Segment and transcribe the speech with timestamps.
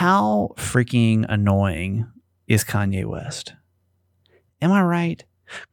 [0.00, 2.06] How freaking annoying
[2.48, 3.52] is Kanye West?
[4.62, 5.22] Am I right?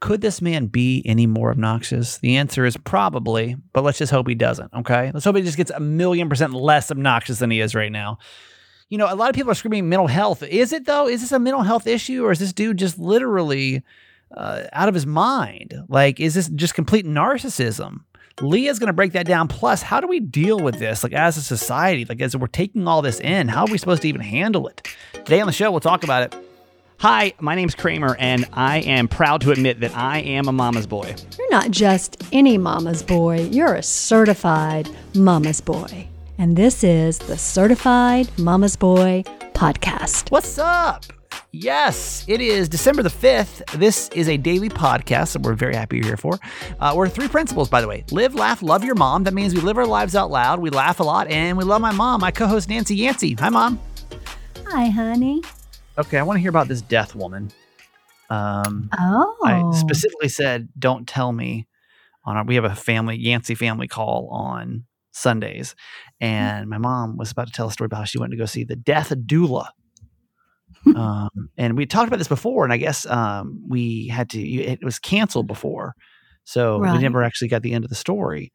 [0.00, 2.18] Could this man be any more obnoxious?
[2.18, 4.70] The answer is probably, but let's just hope he doesn't.
[4.74, 5.10] Okay.
[5.14, 8.18] Let's hope he just gets a million percent less obnoxious than he is right now.
[8.90, 10.42] You know, a lot of people are screaming mental health.
[10.42, 11.08] Is it though?
[11.08, 13.82] Is this a mental health issue or is this dude just literally
[14.36, 15.74] uh, out of his mind?
[15.88, 18.00] Like, is this just complete narcissism?
[18.40, 19.48] Leah's going to break that down.
[19.48, 22.86] Plus, how do we deal with this, like as a society, like as we're taking
[22.86, 23.48] all this in?
[23.48, 24.86] How are we supposed to even handle it?
[25.12, 26.36] Today on the show, we'll talk about it.
[27.00, 30.86] Hi, my name's Kramer, and I am proud to admit that I am a mama's
[30.86, 31.14] boy.
[31.38, 36.08] You're not just any mama's boy, you're a certified mama's boy.
[36.38, 39.24] And this is the Certified Mama's Boy
[39.54, 40.30] podcast.
[40.30, 41.04] What's up?
[41.50, 43.64] Yes, it is December the 5th.
[43.78, 46.38] This is a daily podcast that we're very happy you're here for.
[46.78, 49.24] Uh, we're three principles, by the way live, laugh, love your mom.
[49.24, 51.80] That means we live our lives out loud, we laugh a lot, and we love
[51.80, 53.34] my mom, my co host Nancy Yancey.
[53.34, 53.80] Hi, mom.
[54.66, 55.42] Hi, honey.
[55.96, 57.50] Okay, I want to hear about this death woman.
[58.30, 59.36] Um, oh.
[59.44, 61.66] I specifically said, don't tell me.
[62.24, 65.74] On our, we have a family Yancey family call on Sundays,
[66.20, 68.44] and my mom was about to tell a story about how she went to go
[68.44, 69.68] see the death doula.
[70.96, 74.40] Um, and we talked about this before, and I guess um, we had to.
[74.40, 75.94] It was canceled before,
[76.44, 76.92] so Right.
[76.92, 78.52] we never actually got the end of the story.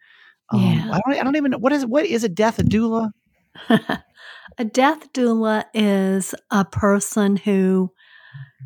[0.52, 0.86] Um, Yeah.
[0.92, 1.20] I don't.
[1.20, 1.86] I don't even know what is.
[1.86, 3.12] What is a death doula?
[3.70, 7.92] a death doula is a person who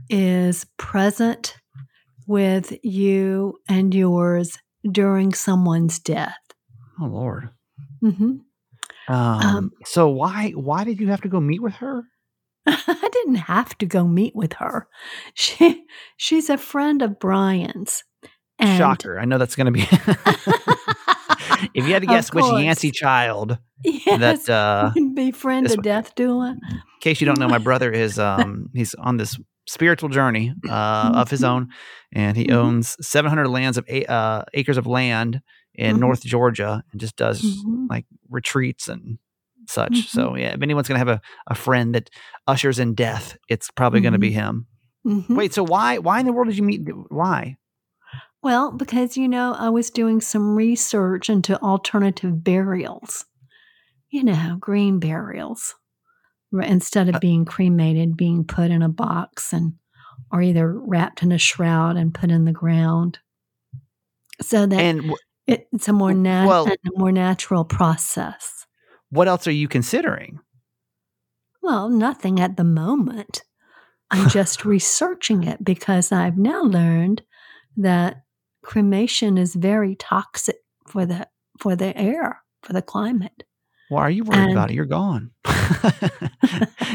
[0.10, 1.56] is present
[2.28, 4.58] with you and yours
[4.90, 6.38] during someone's death.
[7.02, 7.50] Oh Lord.
[8.02, 8.12] hmm
[9.08, 12.04] Um, Um, so why why did you have to go meet with her?
[12.88, 14.88] I didn't have to go meet with her.
[15.34, 15.86] She
[16.18, 18.04] she's a friend of Brian's.
[18.60, 19.20] And Shocker!
[19.20, 19.82] I know that's going to be.
[21.74, 22.46] if you had to guess which.
[22.46, 26.54] Yancey child Yes, that, uh, befriend a death doula.
[26.54, 31.12] in case you don't know, my brother is um he's on this spiritual journey uh,
[31.14, 31.70] of his own,
[32.14, 32.54] and he Mhm.
[32.56, 35.42] owns 700 lands of uh, acres of land
[35.76, 36.00] in Mhm.
[36.00, 37.88] North Georgia, and just does Mhm.
[37.90, 39.20] like retreats and
[39.70, 39.92] such.
[39.94, 40.08] Mhm.
[40.08, 42.10] So yeah, if anyone's gonna have a, a friend that
[42.48, 44.68] ushers in death, it's probably gonna be him.
[45.06, 45.36] Mhm.
[45.36, 46.82] Wait, so why why in the world did you meet?
[47.10, 47.58] Why?
[48.44, 53.26] Well, because you know, I was doing some research into alternative burials.
[54.10, 55.76] You know, green burials.
[56.54, 59.74] Instead Uh of being cremated, being put in a box and
[60.32, 63.20] or either wrapped in a shroud and put in the ground.
[64.42, 65.14] So that And wh-
[65.46, 68.57] it, it's a more nat- well- a more natural process.
[69.10, 70.40] What else are you considering?
[71.62, 73.44] Well, nothing at the moment.
[74.12, 77.24] I'm just researching it because I've now learned
[77.78, 78.24] that
[78.64, 80.58] cremation is very toxic
[80.88, 81.28] for the
[81.60, 83.44] for the air, for the climate.
[83.90, 84.74] Why are you worried about it?
[84.74, 85.32] You're gone.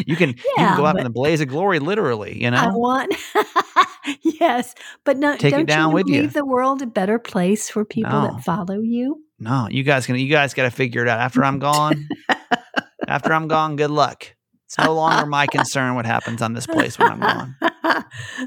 [0.06, 2.43] you can you can go out in the blaze of glory, literally.
[2.43, 2.59] You know.
[2.59, 3.15] I want
[4.23, 4.75] yes,
[5.05, 6.23] but no Take it don't down you with you.
[6.23, 8.27] leave the world a better place for people No.
[8.34, 9.23] that follow you?
[9.42, 10.16] No, you guys can.
[10.16, 11.19] You guys got to figure it out.
[11.20, 12.08] After I'm gone,
[13.08, 14.34] after I'm gone, good luck.
[14.66, 17.56] It's no longer my concern what happens on this place when I'm gone.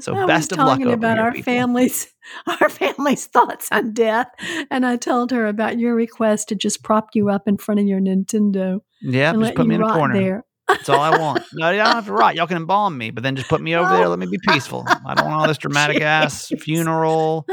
[0.00, 1.44] So I best of luck talking over about our people.
[1.52, 2.12] families,
[2.60, 4.28] our family's thoughts on death,
[4.70, 7.86] and I told her about your request to just prop you up in front of
[7.86, 10.14] your Nintendo Yeah, just let put you me in a corner.
[10.20, 10.44] there.
[10.68, 11.44] That's all I want.
[11.52, 12.34] No, you don't have to rot.
[12.34, 14.08] Y'all can embalm me, but then just put me over there.
[14.08, 14.84] Let me be peaceful.
[14.86, 17.46] I don't want all this dramatic ass funeral.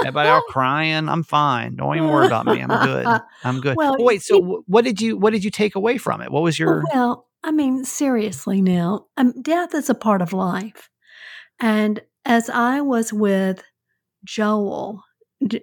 [0.00, 1.08] Everybody all crying.
[1.08, 1.76] I'm fine.
[1.76, 2.60] Don't even worry about me.
[2.60, 3.20] I'm good.
[3.44, 3.76] I'm good.
[3.76, 4.22] Well, Wait.
[4.22, 6.30] So, wh- what did you what did you take away from it?
[6.30, 6.82] What was your?
[6.94, 10.88] Well, I mean, seriously now, um, death is a part of life.
[11.60, 13.62] And as I was with
[14.24, 15.04] Joel,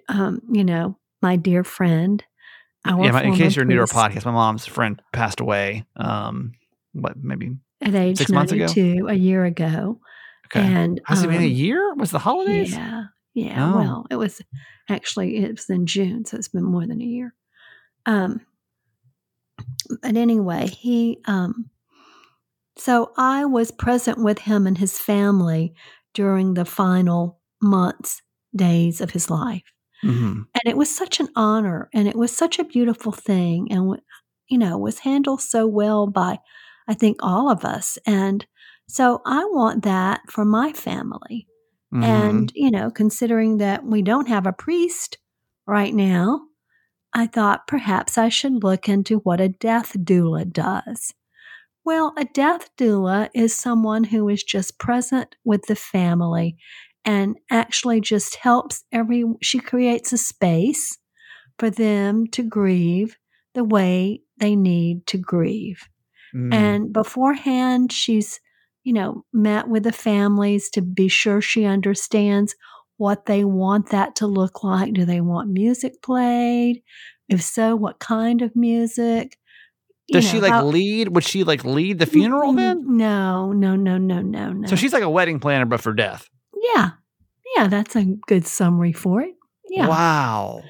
[0.08, 2.24] um, you know, my dear friend,
[2.86, 5.84] our yeah, in case you're new to our podcast, my mom's friend passed away.
[5.96, 6.52] Um,
[6.94, 7.56] what maybe?
[7.84, 8.66] at age six months ago?
[8.66, 10.00] 92, a year ago.
[10.46, 10.60] Okay.
[10.60, 11.94] And Has it been a um, year?
[11.94, 12.72] Was the holidays?
[12.72, 13.04] Yeah.
[13.34, 13.72] Yeah.
[13.72, 13.76] Oh.
[13.76, 14.40] Well, it was
[14.88, 17.34] actually it was in June, so it's been more than a year.
[18.06, 18.40] Um
[20.02, 21.70] but anyway, he um
[22.76, 25.74] so I was present with him and his family
[26.12, 28.20] during the final months,
[28.54, 29.62] days of his life.
[30.02, 34.00] hmm And it was such an honor and it was such a beautiful thing and
[34.48, 36.38] you know, was handled so well by
[36.88, 37.98] I think all of us.
[38.06, 38.44] And
[38.88, 41.46] so I want that for my family.
[41.92, 42.02] Mm-hmm.
[42.02, 45.18] And, you know, considering that we don't have a priest
[45.66, 46.40] right now,
[47.12, 51.14] I thought perhaps I should look into what a death doula does.
[51.84, 56.56] Well, a death doula is someone who is just present with the family
[57.04, 60.98] and actually just helps every, she creates a space
[61.58, 63.16] for them to grieve
[63.54, 65.88] the way they need to grieve.
[66.34, 66.52] Mm.
[66.52, 68.40] And beforehand, she's,
[68.82, 72.54] you know, met with the families to be sure she understands
[72.96, 74.92] what they want that to look like.
[74.94, 76.82] Do they want music played?
[77.28, 79.36] If so, what kind of music?
[80.08, 81.14] You does she like how- lead?
[81.14, 82.96] Would she like lead the funeral then?
[82.96, 84.68] No, no, no, no, no, no.
[84.68, 86.28] So she's like a wedding planner, but for death.
[86.74, 86.90] yeah,
[87.56, 87.68] yeah.
[87.68, 89.34] That's a good summary for it.
[89.70, 90.62] Yeah, Wow.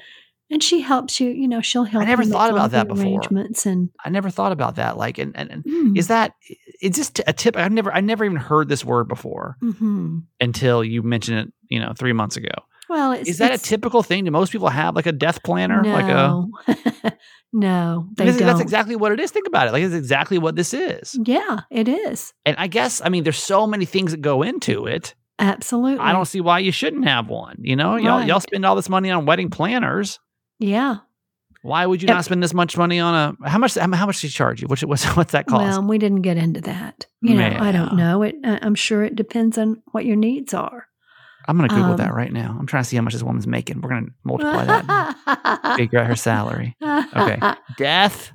[0.55, 1.29] And she helps you.
[1.31, 2.01] You know, she'll help.
[2.01, 3.03] I never thought about that before.
[3.03, 4.95] Arrangements and I never thought about that.
[4.95, 6.31] Like, and, and, and mm, is that
[6.81, 7.57] is this a tip?
[7.57, 10.23] I've never I never even heard this word before mhm.
[10.39, 11.53] until you mentioned it.
[11.69, 12.51] You know, three months ago.
[12.87, 14.23] well, it's, Is that a typical thing?
[14.23, 15.83] Do most people have like a death planner?
[15.83, 16.49] Like a No,
[17.51, 18.37] no, they don't.
[18.37, 19.31] that's exactly what it is.
[19.31, 19.71] Think about it.
[19.73, 21.19] Like it's exactly what this is.
[21.25, 24.85] yeah, it is And I guess I mean there's so many things that go into
[24.85, 25.15] it.
[25.39, 25.99] absolutely.
[25.99, 27.57] I don't see why you shouldn't have one.
[27.59, 28.41] You know, y'all y'all Right.
[28.43, 30.19] spend all this money on wedding planners.
[30.59, 30.97] Yeah.
[31.61, 34.29] Why would you not spend this much money on a how much how much she
[34.29, 34.67] charge you?
[34.67, 35.63] What's what's what's that cost?
[35.63, 37.07] Well, we didn't get into that.
[37.21, 38.21] You know, I don't know.
[38.21, 38.35] It.
[38.43, 40.87] I'm sure it depends on what your needs are.
[41.47, 42.55] I'm gonna Google um, that right now.
[42.59, 43.81] I'm trying to see how much this woman's making.
[43.81, 45.59] We're gonna multiply that.
[45.63, 46.75] and Figure out her salary.
[46.83, 47.39] Okay.
[47.77, 48.31] Death.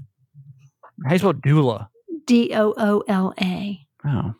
[1.05, 1.89] How do you spell doula?
[2.27, 3.81] D O O L A.
[4.05, 4.35] Oh.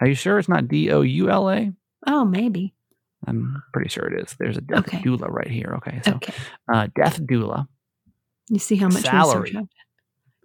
[0.00, 1.72] Are you sure it's not D O U L A?
[2.06, 2.74] Oh, maybe.
[3.26, 4.34] I'm pretty sure it is.
[4.38, 4.98] There's a death Okay.
[5.02, 5.74] doula right here.
[5.78, 6.00] Okay.
[6.04, 6.32] So Okay.
[6.72, 7.66] uh, death doula.
[8.48, 9.56] You see how much Salary.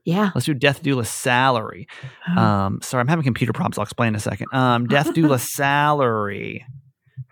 [0.05, 0.29] Yeah.
[0.33, 1.87] Let's do death doula salary.
[2.29, 2.41] Oh.
[2.41, 3.77] Um, sorry, I'm having computer problems.
[3.77, 4.47] I'll explain in a second.
[4.53, 6.63] Um, death doula salary.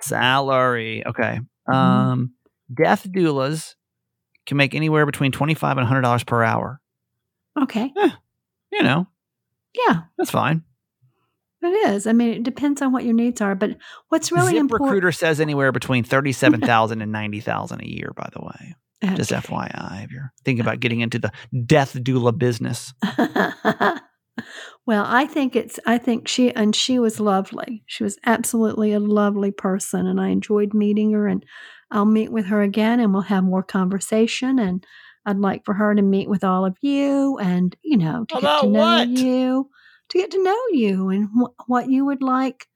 [0.01, 1.05] Salary.
[1.05, 1.39] Okay.
[1.69, 1.73] Mm-hmm.
[1.73, 2.33] Um,
[2.73, 3.75] death doulas
[4.45, 6.81] can make anywhere between twenty five and hundred dollars per hour.
[7.61, 7.91] okay.
[8.71, 9.07] You know,
[9.87, 10.63] Yeah, that's fine.
[11.65, 12.07] It is.
[12.07, 13.55] I mean, it depends on what your needs are.
[13.55, 13.77] But
[14.09, 14.89] what's really Zip important.
[14.89, 18.11] Recruiter says anywhere between thirty seven thousand and ninety thousand a year.
[18.15, 18.75] By the way,
[19.15, 21.31] just FYI, if you're thinking about getting into the
[21.65, 22.93] death doula business.
[24.85, 27.83] well, I think it's, I think she, and she was lovely.
[27.85, 31.27] She was absolutely a lovely person, and I enjoyed meeting her.
[31.27, 31.45] And
[31.91, 34.59] I'll meet with her again and we'll have more conversation.
[34.59, 34.85] And
[35.25, 38.61] I'd like for her to meet with all of you and, you know, to get
[38.61, 39.07] to know what?
[39.09, 39.69] you,
[40.09, 42.67] to get to know you and wh- what you would like.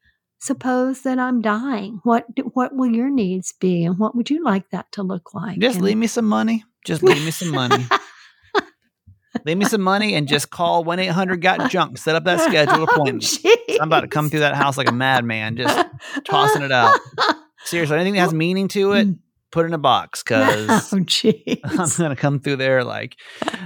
[0.41, 1.99] Suppose that I'm dying.
[2.03, 5.59] What what will your needs be, and what would you like that to look like?
[5.59, 6.63] Just And- leave me some money.
[6.85, 7.85] Just leave me some money.
[9.45, 11.97] leave me some money and just call one eight hundred got junk.
[11.97, 13.37] Set up that scheduled oh, appointment.
[13.79, 15.87] I'm about to come through that house like a madman, just
[16.25, 16.97] tossing it out.
[17.65, 19.19] Seriously, anything that has meaning to it, mm.
[19.51, 20.97] Put in a box because oh.
[21.63, 23.15] I'm gonna come through there like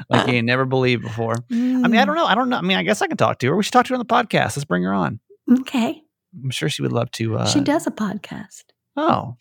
[0.09, 1.35] like you never believed before.
[1.51, 2.25] I mean, I don't know.
[2.25, 2.57] I don't know.
[2.57, 3.55] I mean, I guess I can talk to her.
[3.55, 4.55] We should talk to her on the podcast.
[4.57, 5.19] Let's bring her on.
[5.51, 6.01] Okay,
[6.43, 7.37] I'm sure she would love to.
[7.37, 8.63] Uh, she does a podcast.
[8.95, 9.35] Oh,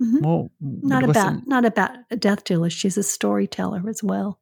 [0.00, 0.20] Mhm.
[0.22, 2.70] well, Not listen, about not about a death doula.
[2.70, 4.40] She's a storyteller as well.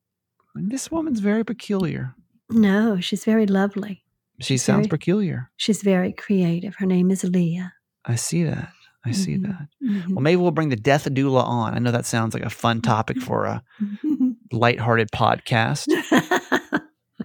[0.55, 2.15] This woman's very peculiar.
[2.51, 4.03] No, she's very lovely.
[4.41, 5.51] She sounds Very- peculiar.
[5.57, 6.77] She's very creative.
[6.77, 7.75] Her name is Leah.
[8.07, 8.73] I see that.
[9.05, 9.43] I see Mhm.
[9.43, 9.69] that.
[9.83, 10.09] Mhm.
[10.11, 11.75] Well, maybe we'll bring the death doula on.
[11.75, 13.63] I know that sounds like a fun topic for a
[14.53, 15.87] lighthearted podcast.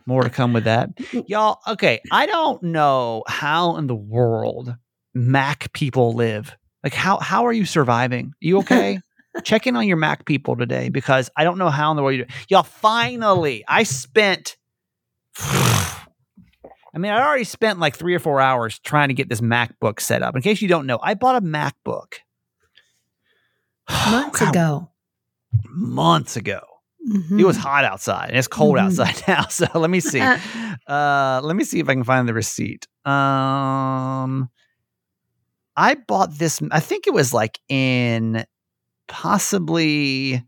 [0.05, 0.89] More to come with that.
[1.27, 4.75] Y'all, okay, I don't know how in the world
[5.13, 6.55] Mac people live.
[6.83, 8.33] Like how how are you surviving?
[8.39, 8.99] You okay?
[9.43, 12.15] Check in on your Mac people today because I don't know how in the world
[12.15, 12.33] you do.
[12.49, 14.55] Y'all finally, I spent
[16.95, 19.99] I mean, I already spent like three or four hours trying to get this MacBook
[19.99, 20.33] set up.
[20.35, 22.13] In case you don't know, I bought a MacBook
[23.89, 24.91] Months God, ago.
[25.69, 26.61] Months ago.
[27.07, 27.39] Mhm.
[27.39, 28.85] It was hot outside and it's cold Mhm.
[28.85, 29.45] outside now.
[29.47, 30.21] So let me see.
[30.21, 32.87] Uh, let me see if I can find the receipt.
[33.05, 34.49] Um,
[35.75, 36.61] I bought this.
[36.71, 38.45] I think it was like in
[39.07, 40.43] possibly.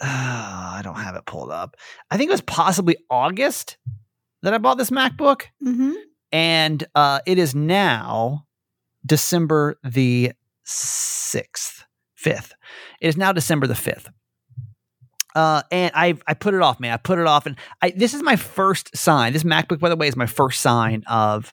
[0.00, 0.04] Uh,
[0.78, 1.76] I don't have it pulled up.
[2.10, 3.78] I think it was possibly August
[4.42, 5.94] that I bought this MacBook, Mhm.
[6.32, 8.46] and uh, it is now
[9.04, 10.32] December the
[10.64, 11.84] sixth,
[12.14, 12.54] fifth.
[13.00, 14.08] It is now December the fifth.
[15.34, 16.92] Uh, and I I put it off, man.
[16.92, 19.32] I put it off, and I this is my first sign.
[19.32, 21.52] This MacBook, by the way, is my first sign of.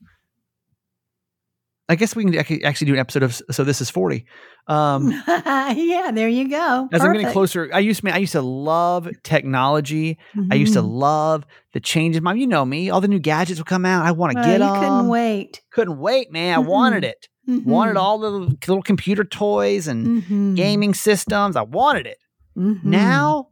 [1.89, 4.25] I guess we can actually do an episode of so this is forty.
[4.67, 6.87] Um, yeah, there you go.
[6.93, 10.19] as I'm getting closer, I used to I used to love technology.
[10.51, 10.89] I used to Mhm.
[10.99, 12.21] love the changes.
[12.21, 12.89] Mom, you know me.
[12.91, 14.05] All the new gadgets would come out.
[14.05, 14.79] I want to Well, get them.
[14.79, 15.61] couldn't wait.
[15.71, 16.53] Couldn't wait, man.
[16.55, 17.07] I wanted Mhm.
[17.09, 17.27] it.
[17.65, 17.99] Wanted Mhm.
[17.99, 20.55] all the little computer toys and Mhm.
[20.55, 21.55] gaming systems.
[21.55, 22.17] I wanted it.
[22.55, 23.47] Now,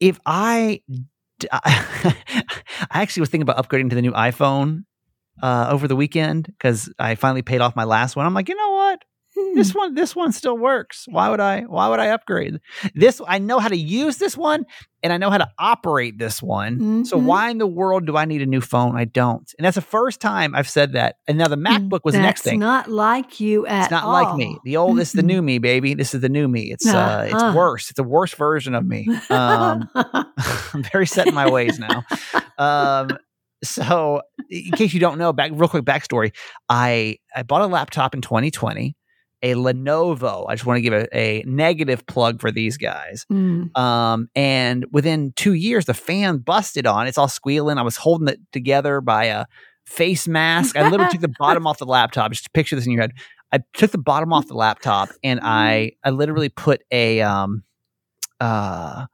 [0.00, 0.80] if I,
[1.52, 2.14] I
[2.90, 4.84] actually was thinking about upgrading to the new iPhone
[5.42, 8.26] uh, over the weekend because I finally paid off my last one.
[8.26, 9.02] I'm like, you know what?
[9.54, 11.04] this one this one still works.
[11.10, 12.58] Why would i why would i upgrade?
[12.94, 14.64] This i know how to use this one
[15.02, 17.04] and i know how to operate this one.
[17.04, 17.24] So Mhm.
[17.24, 18.96] why in the world do i need a new phone?
[18.96, 19.46] I don't.
[19.58, 21.16] And that's the first time i've said that.
[21.28, 22.58] And now the macbook was the next thing.
[22.60, 24.12] not like you at it's not all.
[24.12, 24.56] like me.
[24.64, 25.92] the old this is the new me baby.
[25.92, 26.72] This is the new me.
[26.72, 27.24] It's uh Uh-uh.
[27.24, 27.90] it's worse.
[27.90, 29.06] It's a worse version of me.
[29.30, 32.04] Um i'm very set in my ways now.
[32.58, 33.18] Um
[33.70, 36.32] so in case you don't know back real quick backstory
[36.68, 38.96] i i bought a laptop in 2020
[39.42, 40.46] a lenovo.
[40.48, 43.26] I just want to give a, a negative plug for these guys.
[43.30, 43.76] Mm.
[43.76, 47.06] um and within two years the fan busted on.
[47.06, 47.78] It's all squealing.
[47.78, 49.46] I was holding it together by a
[49.84, 50.76] face mask.
[50.76, 52.32] I literally took the bottom off the laptop.
[52.32, 53.12] Just picture this in your head.
[53.52, 57.62] I took the bottom off the laptop and i i literally put a um
[58.40, 59.06] uh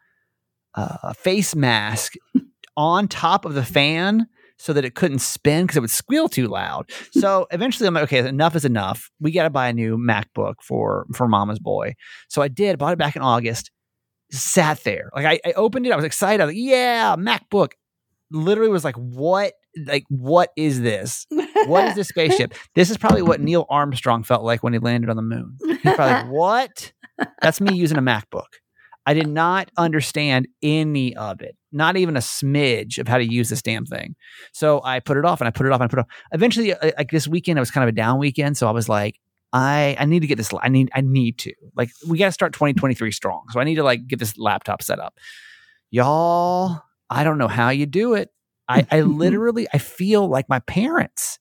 [0.75, 2.14] uh face mask
[2.76, 4.26] on top of the fan
[4.62, 6.88] so that it couldn't spin because it would squeal too loud.
[7.11, 9.11] So eventually I'm like, okay, enough is enough.
[9.19, 11.95] We got to buy a new MacBook for for Mama's boy.
[12.28, 13.73] So I did, bought it back in August,
[14.31, 15.11] sat there.
[15.16, 16.40] Like I, I opened it, I was excited.
[16.40, 17.73] I was like, yeah, MacBook.
[18.31, 19.52] Literally was like, what?
[19.85, 21.26] Like, what is this?
[21.66, 22.54] What is this spaceship?
[22.75, 25.59] This is probably what Neil Armstrong felt like when he landed on the moon.
[25.66, 26.92] He's probably like, what?
[27.42, 28.47] That's me using a MacBook.
[29.04, 33.49] I did not understand any of it, not even a smidge of how to use
[33.49, 34.14] this damn thing.
[34.52, 36.09] So I put it off and I put it off and I put it off.
[36.33, 38.57] Eventually, uh, like this weekend, it was kind of a down weekend.
[38.57, 39.19] So I was like,
[39.52, 40.50] I I need to get this.
[40.61, 43.45] I need I need to like we got to start 2023 strong.
[43.50, 45.14] So I need to like get this laptop set up,
[45.91, 46.81] y'all.
[47.11, 48.31] I don't know how you do it.
[48.69, 51.38] I I literally I feel like my parents.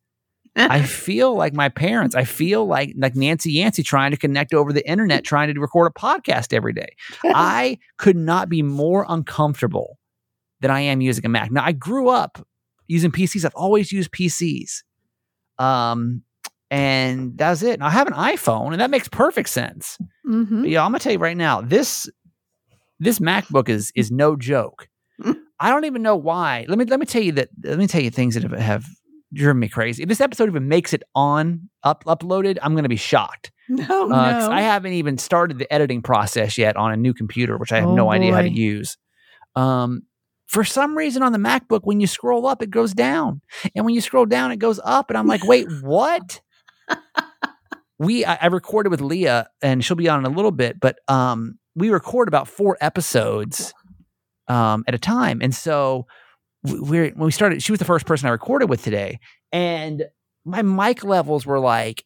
[0.55, 2.15] I feel like my parents.
[2.15, 5.91] I feel like like Nancy Yancey trying to connect over the internet, trying to record
[5.95, 6.89] a podcast every day.
[7.23, 9.97] I could not be more uncomfortable
[10.61, 11.51] than I am using a Mac.
[11.51, 12.45] Now I grew up
[12.87, 13.45] using PCs.
[13.45, 14.83] I've always used PCs.
[15.59, 16.23] Um,
[16.69, 17.79] and that's it.
[17.79, 19.97] Now, I have an iPhone, and that makes perfect sense.
[20.25, 20.69] Mhm.
[20.69, 22.09] Yeah, I'm gonna tell you right now, this
[22.99, 24.87] this MacBook is is no joke.
[25.59, 26.65] I don't even know why.
[26.69, 27.49] Let me let me tell you that.
[27.63, 28.85] Let me tell you things that have, have
[29.33, 30.03] driven me crazy.
[30.03, 33.51] If this episode even makes it on up uploaded, I'm gonna be shocked.
[33.69, 34.51] No, Uh, no.
[34.51, 37.89] I haven't even started the editing process yet on a new computer, which I have
[37.89, 38.97] no Oh, idea how to use.
[39.55, 40.03] Um,
[40.51, 43.41] for some reason on the MacBook, when you scroll up, it goes down,
[43.73, 46.41] and when you scroll down, it goes up, and I'm like, wait, what?
[47.99, 50.99] we I, I recorded with Leah, and she'll be on in a little bit, but
[51.07, 53.73] um, we record about four episodes
[54.47, 56.05] um, at a time, and so
[56.63, 59.19] we- we're when we started, she was the first person I recorded with today,
[59.51, 60.03] and
[60.45, 62.03] my mic levels were like,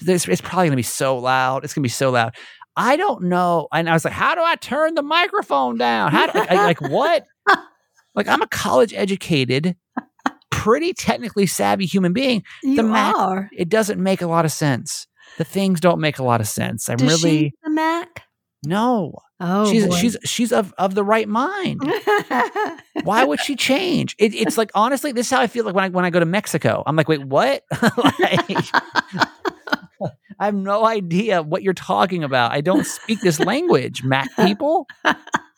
[0.00, 1.62] this it's probably gonna be so loud.
[1.64, 2.34] It's gonna be so loud.
[2.76, 3.68] I don't know.
[3.72, 6.10] And I was like, how do I turn the microphone down?
[6.10, 7.24] How do I, like what?
[8.14, 9.76] Like I'm a college educated,
[10.50, 12.42] pretty technically savvy human being.
[12.62, 13.50] you the Mac- are.
[13.56, 15.06] It doesn't make a lot of sense.
[15.38, 16.88] The things don't make a lot of sense.
[16.88, 18.22] I'm Does really she the Mac?
[18.64, 19.18] no.
[19.40, 19.96] Oh, she's boy.
[19.96, 21.82] she's she's of of the right mind.
[23.02, 24.14] Why would she change?
[24.18, 26.20] It, it's like honestly, this is how I feel like when I when I go
[26.20, 26.84] to Mexico.
[26.86, 27.64] I'm like, wait, what?
[28.20, 28.48] like,
[30.38, 32.52] I have no idea what you're talking about.
[32.52, 34.86] I don't speak this language, Mac people.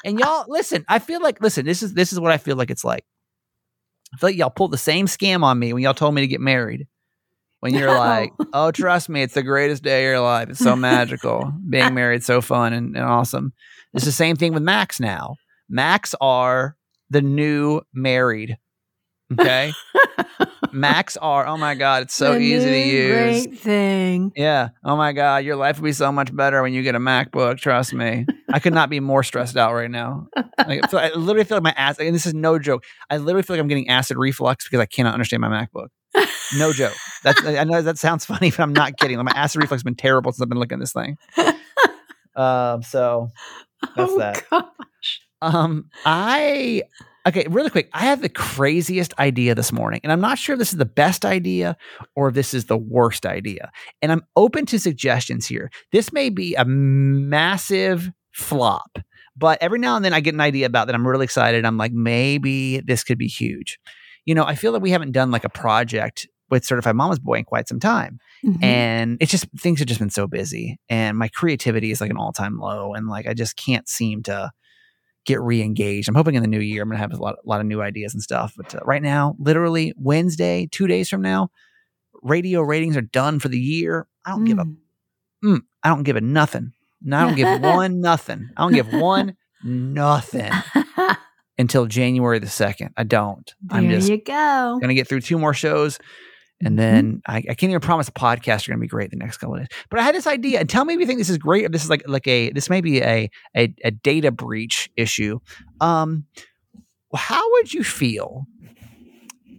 [0.07, 0.85] And y'all, listen.
[0.89, 1.67] I feel like listen.
[1.67, 3.05] This is this is what I feel like it's like.
[4.15, 6.27] I feel like y'all pulled the same scam on me when y'all told me to
[6.29, 6.87] get married.
[7.61, 7.99] When you're No.
[7.99, 10.49] like, oh, trust me, it's the greatest day of your life.
[10.51, 11.53] It's so magical.
[11.69, 13.53] Being married, so fun and, and awesome.
[13.95, 15.37] It's the same thing with Macs now.
[15.69, 16.77] Macs are
[17.11, 18.59] the new married.
[19.33, 19.73] Okay.
[20.73, 23.47] Macs are, oh my God, it's so The easy to use.
[23.47, 24.33] Great thing.
[24.37, 24.69] Yeah.
[24.85, 27.59] Oh my God, your life will be so much better when you get a MacBook.
[27.59, 28.27] Trust me.
[28.53, 30.29] I could not be more stressed out right now.
[30.67, 32.85] Like, I, feel, I literally feel like my ass, and this is no joke.
[33.11, 35.89] I literally feel like I'm getting acid reflux because I cannot understand my MacBook.
[36.57, 36.95] No joke.
[37.25, 39.17] That's, I know that sounds funny, but I'm not kidding.
[39.17, 41.17] Like, my acid reflux has been terrible since I've been looking at this thing.
[42.37, 43.31] Um, so
[43.97, 44.45] That's oh, that.
[44.51, 45.21] gosh.
[45.41, 46.83] Um, I
[47.27, 47.89] okay, really quick.
[47.93, 50.85] I have the craziest idea this morning, and I'm not sure if this is the
[50.85, 51.77] best idea
[52.15, 53.71] or if this is the worst idea.
[54.03, 55.71] And I'm open to suggestions here.
[55.93, 58.99] This may be a massive flop,
[59.37, 60.95] but every now and then I get an idea about that.
[60.95, 61.65] I'm really excited.
[61.65, 63.79] I'm like, maybe this could be huge.
[64.25, 67.39] You know, I feel that we haven't done like a project with Certified Mama's Boy
[67.39, 68.63] in quite some time Mhm.
[68.63, 72.17] and it's just things have just been so busy and my creativity is like an
[72.19, 74.51] all-time low and like i just can't seem to
[75.27, 76.09] get re-engaged.
[76.09, 77.83] I'm hoping in the new year i'm gonna have a lot, a lot of new
[77.83, 81.51] ideas and stuff but uh, right now literally wednesday two days from now
[82.23, 84.07] radio ratings are done for the year.
[84.25, 84.65] I don't give a
[85.45, 85.61] Mm.
[85.85, 86.73] i don't give a nothing.
[87.03, 88.49] No, i don't give one nothing.
[88.57, 90.51] I don't give one nothing
[91.59, 93.55] until january the 2nd i don't.
[93.71, 94.79] I'm just you go.
[94.81, 95.99] gonna get through two more shows
[96.63, 96.77] And Mhm.
[96.79, 99.37] then I, I can't even promise a podcast are going to be great the next
[99.39, 99.69] couple of days.
[99.91, 101.67] But I had this idea, and tell me if you think this is great.
[101.67, 105.39] Or this is like like a this may be a a, a data breach issue.
[105.81, 106.25] Um,
[107.15, 108.47] how would you feel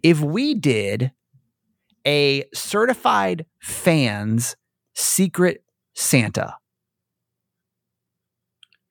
[0.03, 1.11] if we did
[2.05, 4.55] a certified fans
[4.95, 5.63] secret
[5.93, 6.55] Santa?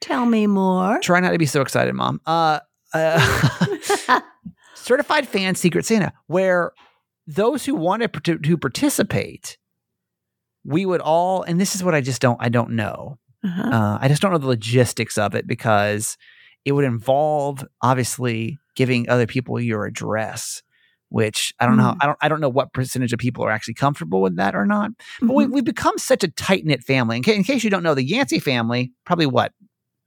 [0.00, 0.98] Tell me more.
[1.00, 2.20] Try not to be so excited, mom.
[2.26, 2.60] Uh,
[2.92, 3.60] uh
[4.74, 6.72] certified fan secret Santa, where
[7.26, 9.58] those who wanted to, to participate,
[10.64, 13.18] we would all, and this is what I just don't, I don't know.
[13.44, 13.62] Uh-huh.
[13.70, 16.16] Uh, I just don't know the logistics of it because
[16.64, 20.62] it would involve obviously giving other people your address,
[21.10, 21.92] which I don't know.
[21.92, 21.96] Mm.
[22.00, 22.18] I don't.
[22.22, 24.90] I don't know what percentage of people are actually comfortable with that or not.
[25.20, 25.52] But we, Mhm.
[25.52, 27.18] we've become such a tight knit family.
[27.18, 29.52] In, ca- in case you don't know, the Yancey family, probably what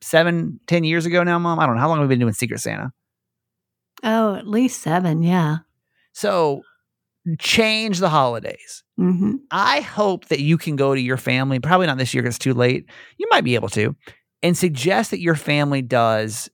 [0.01, 1.59] seven, ten years ago now, mom.
[1.59, 2.91] I don't know how long we've we been doing Secret Santa.
[4.03, 5.23] Oh, at least seven.
[5.23, 5.59] Yeah.
[6.11, 6.63] So
[7.37, 8.83] change the holidays.
[8.97, 12.35] hmm I hope that you can go to your family, probably not this year because
[12.35, 12.85] it's too late.
[13.17, 13.95] You might be able to,
[14.43, 16.49] and suggest that your family does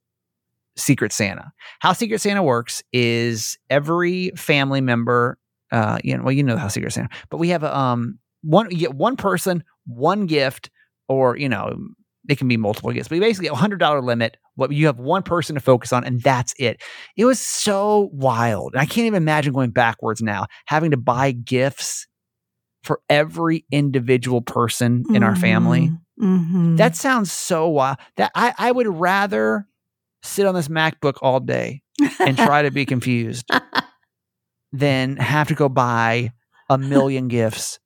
[0.78, 1.52] Secret Santa.
[1.80, 5.38] How Secret Santa works is every family member,
[5.72, 8.78] uh, you know, well, you know how Secret Santa, but we have um, one, you
[8.78, 10.70] get one person, one gift,
[11.08, 11.76] or, you know,
[12.28, 14.38] it can be multiple gifts, but you basically a hundred dollar limit.
[14.56, 16.82] What you have one person to focus on, and that's it.
[17.18, 18.74] It was so wild.
[18.74, 22.08] And I can't even imagine going backwards now, having to buy gifts
[22.84, 25.92] for every individual person in our family.
[26.18, 27.98] hmm That sounds so wild.
[28.18, 29.68] That I, I would rather
[30.24, 31.82] sit on this MacBook all day
[32.20, 33.52] and try to be confused
[34.72, 36.32] than have to go buy
[36.70, 37.80] a million gifts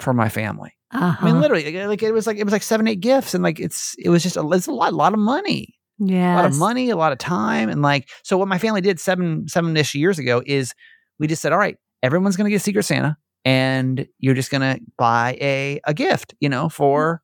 [0.00, 0.77] for my family.
[0.92, 1.16] Uh-huh.
[1.20, 3.60] I mean, literally, like it was like it was like seven, eight gifts, and like
[3.60, 6.44] it's it was just a, it's a lot, a lot of money Yeah, a lot
[6.46, 8.38] of money, a lot of time, and like so.
[8.38, 10.74] What my family did seven seven ish years ago is
[11.18, 14.62] we just said, all right, everyone's going to get Secret Santa, and you're just going
[14.62, 17.22] to buy a a gift, you know, for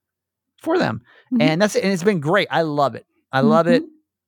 [0.63, 1.01] for them,
[1.33, 1.43] Mhm.
[1.43, 1.85] and that's it.
[1.85, 2.49] And it's been great.
[2.51, 3.07] I love it.
[3.33, 3.83] I love it.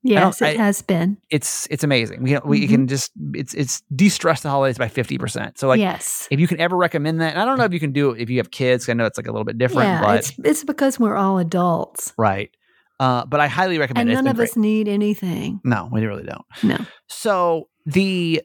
[0.09, 1.19] Yes, I- it has been.
[1.31, 2.23] It's it's amazing.
[2.23, 2.69] We we Mhm.
[2.71, 5.59] can just it's it's de stress the holidays by fifty percent.
[5.59, 5.81] So like.
[5.81, 6.29] yes.
[6.31, 8.21] If you can ever recommend that, and I don't know if you can do it
[8.21, 8.89] if you have kids.
[8.89, 11.39] I know it's like a little bit different, yeah, but it's it's because we're all
[11.39, 12.51] adults, right.
[12.99, 14.23] Uh, but I highly recommend and it.
[14.23, 14.49] None of great.
[14.51, 15.61] us need anything.
[15.65, 16.45] No, we really don't.
[16.63, 16.79] No.
[17.09, 18.43] So the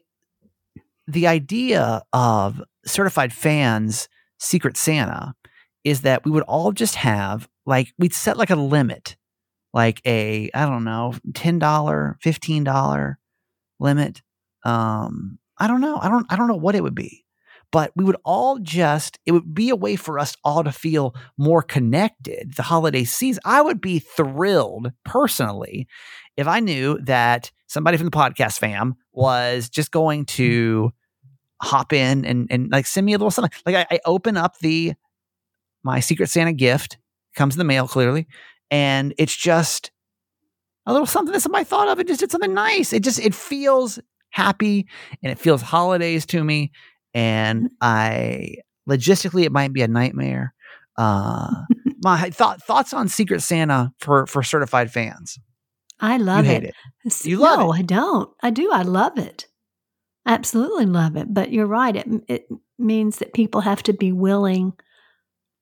[1.08, 4.08] the idea of certified fans
[4.38, 5.34] secret Santa
[5.84, 9.16] is that we would all just have like we'd set like a limit,
[9.72, 13.18] like a I don't know ten dollar, fifteen dollar
[13.80, 14.22] limit.
[14.64, 15.98] Um, I don't know.
[16.00, 16.26] I don't.
[16.30, 17.24] I don't know what it would be,
[17.70, 19.18] but we would all just.
[19.26, 22.54] It would be a way for us all to feel more connected.
[22.56, 23.40] The holiday season.
[23.44, 25.86] I would be thrilled personally
[26.36, 30.92] if I knew that somebody from the podcast fam was just going to
[31.60, 33.52] hop in and and like send me a little something.
[33.64, 34.94] Like I, I open up the
[35.84, 36.98] my Secret Santa gift
[37.34, 38.26] comes in the mail clearly,
[38.72, 39.92] and it's just
[40.86, 42.92] a little something that somebody thought of and just did something nice.
[42.92, 44.88] It just it feels happy
[45.22, 46.72] and it feels holidays to me.
[47.14, 48.56] And I
[48.88, 50.54] logistically it might be a nightmare.
[50.96, 51.52] Uh,
[52.02, 55.38] my thought thoughts on Secret Santa for for certified fans.
[56.00, 56.74] I love you hate it.
[57.04, 57.24] it.
[57.26, 58.30] You love no, I don't.
[58.42, 58.72] I do.
[58.72, 59.46] I love it.
[60.26, 61.32] Absolutely love it.
[61.32, 61.94] But you're right.
[61.94, 64.72] It it means that people have to be willing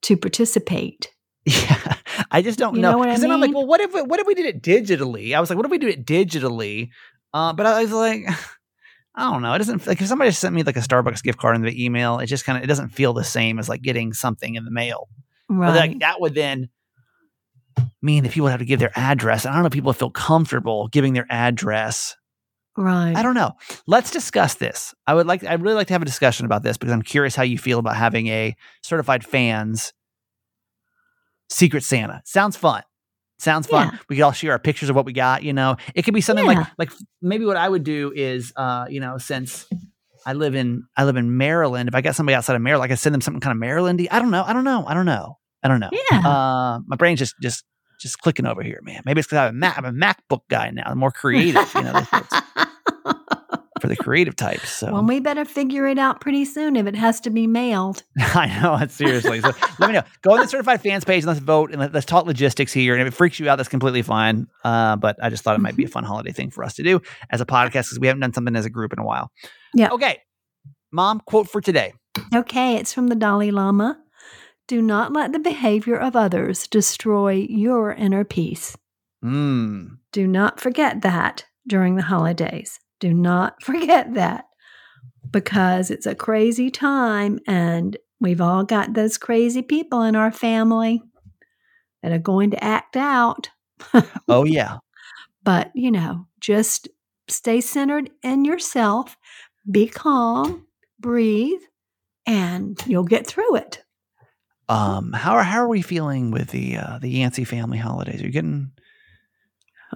[0.02, 1.12] to participate.
[1.46, 1.96] Yeah,
[2.30, 2.98] I just don't You know.
[2.98, 5.34] Because I 'Cause then I'm like, well, what if what if we did it digitally?
[5.34, 6.90] I was like, what if we do it digitally?
[7.32, 8.24] Uh, but I was like,
[9.14, 9.52] I don't know.
[9.54, 12.18] It doesn't like if somebody sent me like a Starbucks gift card in the email,
[12.20, 14.70] it just kind of it doesn't feel the same as like getting something in the
[14.70, 15.08] mail.
[15.48, 16.68] But like that would then
[18.02, 19.44] mean that people would have to give their address.
[19.44, 22.16] And I don't know if people feel comfortable giving their address.
[22.76, 23.14] right.
[23.14, 23.52] I don't know.
[23.86, 24.94] Let's discuss this.
[25.06, 27.34] I would like I'd really like to have a discussion about this because I'm curious
[27.34, 29.92] how you feel about having a certified fans
[31.50, 32.22] secret Santa.
[32.24, 32.82] Sounds fun.
[33.38, 33.88] Sounds fun.
[33.92, 33.98] Yeah.
[34.08, 35.76] We could all share our pictures of what we got, you know.
[35.94, 36.52] It could be something Yeah.
[36.60, 36.90] like like
[37.22, 39.66] maybe what I would do is uh, you know, since
[40.26, 42.90] I live in I live in Maryland, if I got somebody outside of Maryland, like
[42.90, 44.08] I could send them something kind of Marylandy.
[44.10, 44.44] I don't know.
[44.46, 44.84] I don't know.
[44.86, 45.38] I don't know.
[45.62, 45.90] I don't know.
[46.10, 46.18] Yeah.
[46.18, 47.64] Uh, my brain's just just
[47.98, 49.02] just clicking over here, man.
[49.06, 50.84] Maybe it's because I'm a, Mac, I'm a MacBook guy now.
[50.86, 52.02] I'm more creative, you know,
[53.80, 54.70] for the creative types.
[54.70, 58.02] So well, we better figure it out pretty soon if it has to be mailed.
[58.18, 59.40] I know seriously.
[59.40, 60.02] So let me know.
[60.22, 62.94] Go on the certified fans page and let's vote and let, us talk logistics here.
[62.94, 64.46] And if it freaks you out, that's completely fine.
[64.64, 66.82] Uh, but I just thought it might be a fun holiday thing for us to
[66.82, 69.30] do as a podcast because we haven't done something as a group in a while.
[69.74, 69.90] Yeah.
[69.90, 70.20] Okay.
[70.92, 71.94] Mom, quote for today.
[72.34, 73.98] Okay, it's from the Dalai Lama.
[74.66, 78.76] Do not let the behavior of others destroy your inner peace.
[79.24, 79.98] Mm.
[80.12, 82.78] Do not forget that during the holidays.
[83.00, 84.46] Do not forget that.
[85.30, 91.02] because it's a crazy time and we've all got those crazy people in our family
[92.02, 93.50] that are going to act out.
[94.28, 94.78] Oh yeah.
[95.42, 96.88] But, you know, just
[97.28, 99.16] stay centered in yourself,
[99.70, 100.66] be calm,
[100.98, 101.60] breathe,
[102.26, 103.82] and you'll get through it.
[104.68, 108.20] Um, how are how are we feeling with the uh, the Yancey family holidays?
[108.22, 108.70] Are you getting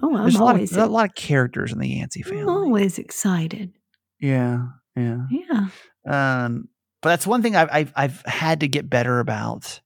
[0.01, 2.23] Oh, I'm there's a lot of always there's a lot of characters in the Yancey
[2.25, 2.45] I'm family.
[2.53, 3.73] always excited.
[4.19, 5.25] Yeah, yeah.
[5.29, 5.67] Yeah.
[6.05, 6.69] Um,
[7.01, 9.81] but that's one thing I've I've, I've had to get better about.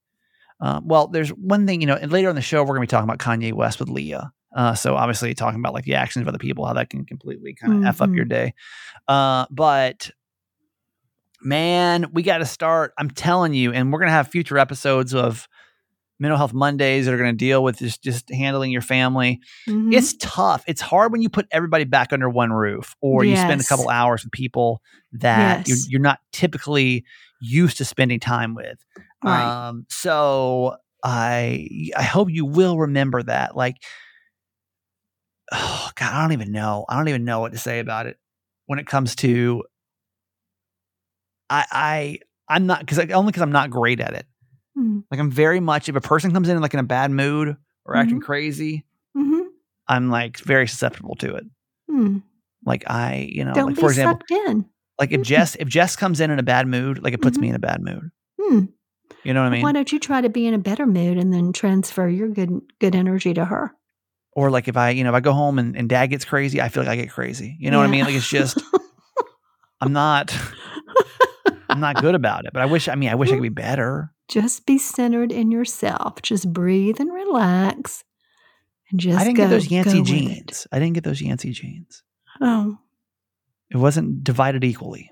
[0.62, 2.88] Um, well, there's one thing you know, and later on the show we're going to
[2.88, 4.32] be talking about Kanye West with Leah.
[4.56, 7.54] Uh, so obviously talking about like the actions of other people, how that can completely
[7.54, 8.54] kind of f up your day.
[9.08, 10.10] Uh, but
[11.42, 12.94] man, we got to start.
[12.98, 15.48] I'm telling you, and we're going to have future episodes of
[16.20, 19.40] mental health Mondays that are going to deal with just just handling your family.
[19.68, 19.94] Mhm.
[19.94, 20.64] It's tough.
[20.68, 23.90] It's hard when you put everybody back under one roof, or you spend a couple
[23.90, 24.82] hours with people
[25.14, 25.68] that Yes.
[25.68, 27.06] you're, you're not typically
[27.42, 28.84] used to spending time with.
[29.24, 29.68] Right.
[29.70, 33.56] Um, so I I hope you will remember that.
[33.56, 33.78] Like,
[35.52, 36.86] oh God, I don't even know.
[36.90, 38.18] I don't even know what to say about it
[38.66, 39.64] when it comes to.
[41.50, 44.26] I I I'm not because only because I'm not great at it.
[44.80, 45.04] Mm.
[45.12, 47.96] Like I'm very much if a person comes in like in a bad mood or
[47.96, 48.24] acting Mhm.
[48.26, 48.86] crazy,
[49.18, 49.48] Mhm.
[49.88, 51.46] I'm like very susceptible to it.
[51.92, 52.22] Mm.
[52.66, 54.66] Like I, you know, Don't like be for example, sucked in.
[55.00, 55.26] like if Mm.
[55.26, 57.60] Jess if Jess comes in in a bad mood, like it puts me in a
[57.60, 58.10] bad mood.
[58.40, 58.66] Hmm.
[59.24, 59.64] You know what I mean?
[59.64, 62.62] Why don't you try to be in a better mood and then transfer your good
[62.80, 63.74] good energy to her?
[64.34, 66.62] or like if I, you know, if I go home and, and dad gets crazy,
[66.62, 67.58] I feel like I get crazy.
[67.60, 68.06] You know what I mean?
[68.06, 68.62] Like it's just
[69.82, 70.34] I'm not
[71.70, 72.54] I'm not good about it.
[72.54, 74.14] But I wish I mean I wish I could be better.
[74.30, 76.22] Just be centered in yourself.
[76.22, 78.04] Just breathe and relax.
[78.92, 80.68] And just I didn't go, get those Yancey genes.
[80.72, 82.04] I didn't get those Yancey jeans.
[82.40, 82.78] Oh.
[83.72, 85.12] It wasn't divided equally.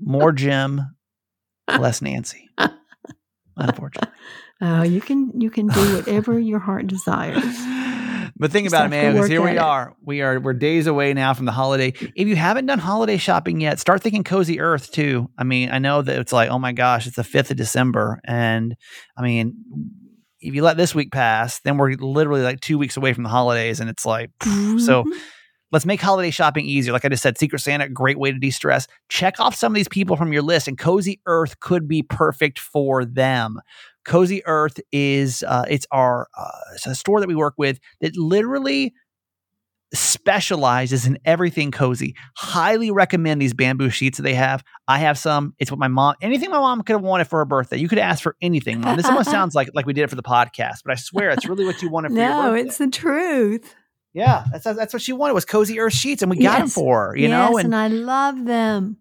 [0.00, 0.80] More Jim,
[1.68, 2.48] less Nancy.
[3.56, 4.14] Unfortunately.
[4.60, 7.44] oh, you can you can do whatever your heart desires.
[8.38, 9.58] But think Just about it, man, because here we it.
[9.58, 9.94] are.
[10.00, 11.92] We are we're days away now from the holiday.
[12.14, 15.28] If you haven't done holiday shopping yet, start thinking cozy earth too.
[15.36, 18.20] I mean, I know that it's like, oh my gosh, it's the fifth of December.
[18.24, 18.76] And
[19.16, 19.54] I mean,
[20.40, 23.28] if you let this week pass, then we're literally like two weeks away from the
[23.28, 25.12] holidays, and it's like so Mhm.
[25.72, 26.92] let's make holiday shopping easier.
[26.92, 28.86] Like I just said, Secret Santa, great way to de stress.
[29.08, 32.60] Check off some of these people from your list, and Cozy Earth could be perfect
[32.60, 33.58] for them.
[34.08, 38.16] Cozy Earth is uh, it's our uh, it's a store that we work with that
[38.16, 38.94] literally
[39.92, 42.14] specializes in everything cozy.
[42.34, 44.64] Highly recommend these bamboo sheets that they have.
[44.88, 45.54] I have some.
[45.58, 47.76] It's what my mom anything my mom could have wanted for her birthday.
[47.76, 48.96] You could ask for anything, mom.
[48.96, 51.46] This almost sounds like like we did it for the podcast, but I swear it's
[51.46, 53.74] really what you wanted for your No, it's the truth.
[54.14, 57.08] Yeah, that's that's what she wanted was cozy earth sheets, and we got them for
[57.08, 57.16] her.
[57.16, 58.96] You yes, know, and and I love them.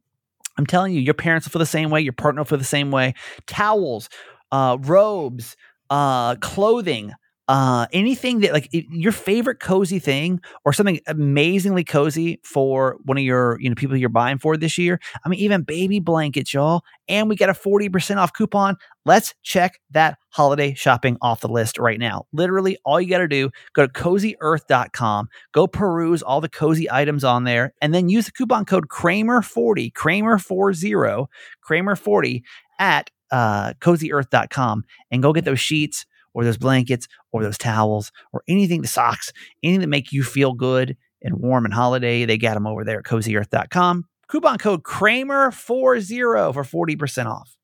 [0.57, 2.01] I'm telling you, your parents will feel the same way.
[2.01, 3.13] Your partner will feel the same way.
[3.45, 4.09] Towels,
[4.51, 5.55] uh, robes,
[5.89, 7.13] uh, clothing,
[7.47, 13.23] uh, anything that like your favorite cozy thing or something amazingly cozy for one of
[13.23, 14.99] your you know people you're buying for this year.
[15.23, 16.81] I mean, even baby blankets, y'all.
[17.07, 18.75] And we got a 40% off coupon.
[19.05, 22.25] Let's check that holiday shopping off the list right now.
[22.33, 27.23] Literally, all you got to do, go to cozyearth.com, go peruse all the cozy items
[27.23, 31.27] on there, and then use the coupon code Kramer40, Kramer40,
[31.65, 32.41] Kramer40
[32.79, 38.43] at uh, cozyearth.com and go get those sheets or those blankets or those towels or
[38.47, 39.31] anything, the socks,
[39.63, 42.25] anything that make you feel good and warm and holiday.
[42.25, 44.05] They got them over there at cozyearth.com.
[44.27, 47.57] Coupon code Kramer40 for 40% off.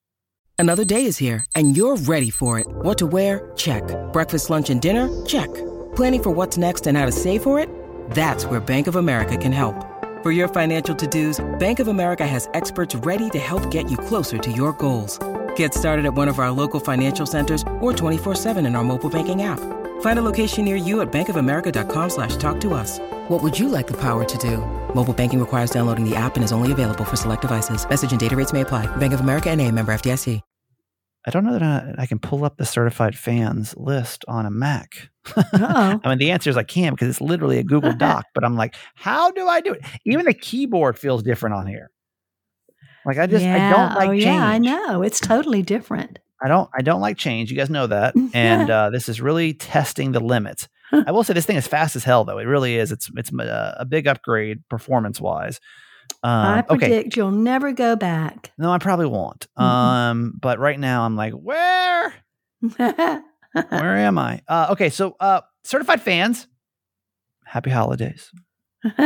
[0.58, 2.68] Another day is here, and you're ready for it.
[2.68, 3.52] What to wear?
[3.56, 3.84] Check.
[4.14, 5.10] Breakfast, lunch, and dinner?
[5.26, 5.54] Check.
[5.96, 7.70] Planning for what's next and how to save for it?
[8.12, 9.76] That's where Bank of America can help.
[10.24, 13.98] For your financial to dos, Bank of America has experts ready to help get you
[13.98, 15.20] closer to your goals.
[15.58, 19.44] Get started at one of our local financial centers or 24-7 in our mobile banking
[19.44, 19.60] app.
[20.02, 23.00] Find a location near you at bankofamerica.com slash talk to us.
[23.28, 24.58] What would you like the power to do?
[24.96, 27.88] Mobile banking requires downloading the app and is only available for select devices.
[27.90, 28.86] Message and data rates may apply.
[28.96, 30.42] Bank of America and a member FDIC.
[31.26, 34.52] I don't know that I, I can pull up the certified fans list on a
[34.52, 35.10] Mac.
[35.36, 35.48] Uh-oh.
[36.04, 38.58] I mean, the answer is I can because it's literally a Google Doc, but I'm
[38.58, 39.82] like, how do I do it?
[40.06, 41.92] Even the keyboard feels different on here.
[43.06, 44.24] Like I just I don't like oh, change.
[44.24, 45.02] yeah, I know.
[45.04, 46.20] It's totally different.
[46.42, 47.52] I don't I don't like change.
[47.52, 48.16] You guys know that.
[48.34, 50.68] And uh, this is really testing the limits.
[50.92, 52.38] I will say this thing is fast as hell though.
[52.38, 52.92] It really is.
[52.92, 55.60] It's it's a, a big upgrade performance wise.
[56.22, 56.88] I Um, okay.
[56.88, 58.52] predict you'll never go back.
[58.58, 59.48] No, I probably won't.
[59.58, 59.64] Mhm.
[59.64, 62.14] Um, but right now I'm like, where
[62.78, 63.24] where
[63.98, 64.42] am I?
[64.48, 66.48] Uh, okay, so uh, certified fans,
[67.46, 68.32] happy holidays.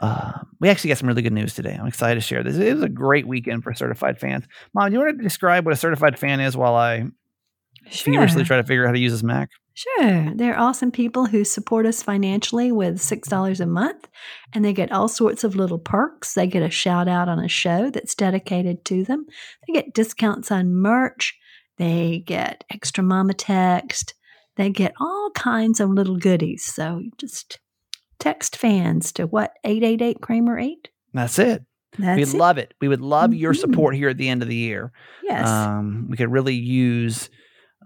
[0.00, 1.76] Uh, we actually got some really good news today.
[1.78, 2.56] I'm excited to share this.
[2.56, 4.44] It was a great weekend for certified fans.
[4.74, 7.04] Mom, do you want to describe what a certified fan is while I
[7.90, 9.50] feverishly try to figure out how to use this Mac?
[9.74, 10.32] Sure.
[10.34, 14.08] They're awesome people who support us financially with $6 a month,
[14.52, 16.34] and they get all sorts of little perks.
[16.34, 19.26] They get a shout out on a show that's dedicated to them.
[19.66, 21.38] They get discounts on merch.
[21.78, 24.14] They get extra mama text.
[24.56, 26.64] They get all kinds of little goodies.
[26.64, 27.58] So just
[28.22, 29.52] text fans to what?
[29.64, 30.88] 888 Kramer 8?
[31.12, 31.64] That's it.
[31.98, 32.38] That's We'd it.
[32.38, 32.72] love it.
[32.80, 33.56] We would love your Mhm.
[33.60, 34.92] support here at the end of the year.
[35.24, 35.48] Yes.
[35.48, 37.28] Um, we could really use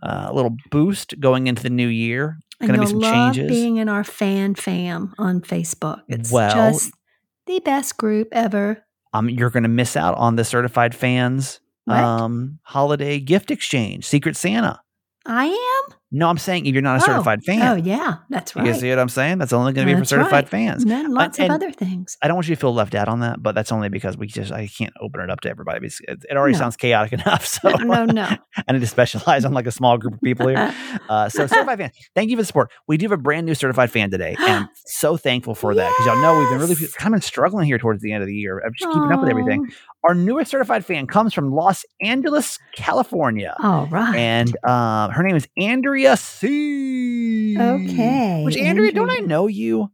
[0.03, 2.39] uh, a little boost going into the new year.
[2.61, 3.51] and gonna be some love changes.
[3.51, 6.01] being in our fan fam on Facebook.
[6.09, 6.93] It's Well- just
[7.47, 8.83] the best group ever.
[9.15, 11.97] Um, you're going to miss out on the certified fans What?
[11.99, 14.81] um, holiday gift exchange, Secret Santa.
[15.27, 15.97] I am?
[16.13, 17.07] No, I'm saying if you're not a Oh.
[17.07, 17.63] certified fan.
[17.63, 18.19] Oh, yeah.
[18.31, 18.65] That's right.
[18.67, 19.39] You see what I'm saying?
[19.39, 20.49] That's only going to be for certified right.
[20.49, 20.83] fans.
[20.83, 22.17] And then lots and- of other things.
[22.23, 24.29] I don't want you to feel left out on that, but that's only because we
[24.29, 25.87] just I can't open it up to everybody.
[25.87, 26.59] It already No.
[26.61, 27.45] sounds chaotic enough.
[27.45, 28.37] So No, no, no.
[28.69, 30.73] I need to specialize on like a small group of people here.
[31.09, 32.69] Uh, so certified fan, thank you for the support.
[32.89, 35.89] We do have a brand new certified fan today, and I'm so thankful for that
[35.89, 38.35] because y'all know we've been really kind of struggling here towards the end of the
[38.35, 39.67] year of just keeping up with everything.
[39.71, 44.17] Oh, Our newest certified fan comes from Los Angeles, California, All right.
[44.17, 45.47] and uh, her name is
[45.97, 47.57] Andrea C.
[47.59, 48.43] okay.
[48.45, 49.91] Which Andrea, don't I know you?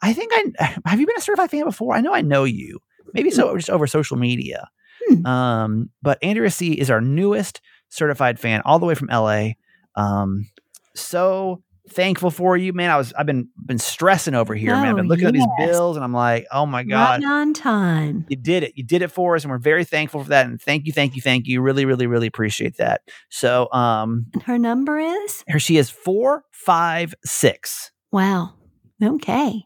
[0.00, 1.96] I think I have you been a certified fan before.
[1.96, 2.78] I know I know you.
[3.12, 4.70] Maybe so just over social media.
[5.08, 5.26] Hmm.
[5.26, 9.50] Um, but Andrea C is our newest certified fan, all the way from LA.
[9.96, 10.46] Um,
[10.94, 12.90] so thankful for you, man.
[12.90, 14.86] I was I've been been stressing over here, man.
[14.88, 17.22] I've been Oh, looking at these bills and I'm like, oh my God.
[17.22, 18.24] Right on time.
[18.28, 18.72] You did it.
[18.76, 20.46] You did it for us, and we're very thankful for that.
[20.46, 21.60] And thank you, thank you, thank you.
[21.60, 23.02] Really, really, really appreciate that.
[23.30, 25.44] So, um, And her number is?
[25.48, 27.90] here she is, four five six.
[28.12, 28.54] Wow.
[29.02, 29.64] Okay.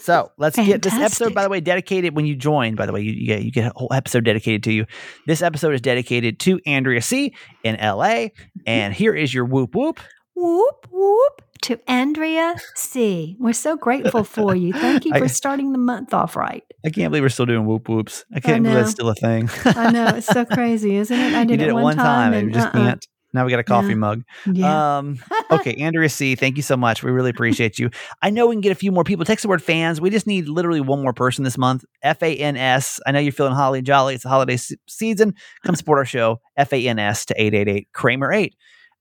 [0.00, 1.34] So let's get this episode.
[1.34, 2.76] By the way, dedicated when you join.
[2.76, 4.86] By the way, you, you get you get a whole episode dedicated to you.
[5.26, 8.32] This episode is dedicated to Andrea C in L.A.
[8.66, 10.00] And here is your whoop whoop.
[10.40, 13.36] Whoop, whoop to Andrea C.
[13.40, 14.72] We're so grateful for you.
[14.72, 16.62] Thank you I- for starting the month off right.
[16.86, 18.24] I can't believe we're still doing whoop whoops.
[18.32, 18.80] I can't believe know.
[18.82, 19.50] that's still a thing.
[19.64, 20.06] I know.
[20.14, 21.34] It's so crazy, isn't it?
[21.34, 22.72] I did, you did it one time, and and we just uh-uh.
[22.72, 23.06] can't.
[23.34, 23.94] Now we got a coffee Yeah.
[23.96, 24.22] mug.
[24.46, 24.98] Yeah.
[24.98, 25.18] Um,
[25.50, 27.02] okay, Andrea C, thank you so much.
[27.02, 27.90] We really appreciate you.
[28.22, 29.24] I know we can get a few more people.
[29.26, 30.00] Text the word fans.
[30.00, 31.84] We just need literally one more person this month.
[32.02, 33.00] F A N S.
[33.06, 34.14] I know you're feeling holly jolly.
[34.14, 35.34] It's the holiday se- season.
[35.66, 36.40] Come support our show.
[36.56, 38.54] F A N S to 888 Kramer 8.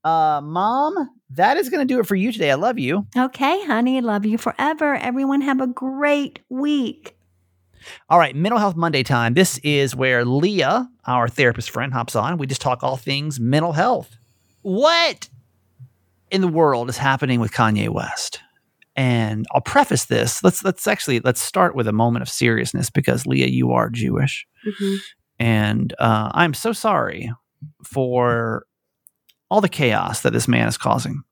[0.04, 0.95] Uh, Mom,
[1.32, 2.52] that is going to do it for you today.
[2.52, 3.06] I love you.
[3.16, 4.02] okay, honey.
[4.02, 4.96] Love you forever.
[4.96, 7.16] Everyone have a great week.
[8.10, 9.34] All right, Mental Health Monday time.
[9.34, 12.38] This is where Leah, our therapist friend, hops on.
[12.38, 14.16] We just talk all things mental health.
[14.62, 15.30] What
[16.32, 18.42] in the world is happening with Kanye West?
[18.96, 20.44] And I'll preface this.
[20.44, 24.46] Let's let's actually let's start with a moment of seriousness because Leah, you are Jewish,
[25.40, 27.32] and uh, I'm so sorry
[27.84, 28.66] for
[29.49, 31.23] all the chaos that this man is causing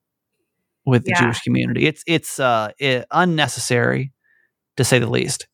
[0.86, 1.23] with the Yeah.
[1.23, 1.86] Jewish community.
[1.88, 4.13] It's it's uh, it, unnecessary
[4.78, 5.47] to say the least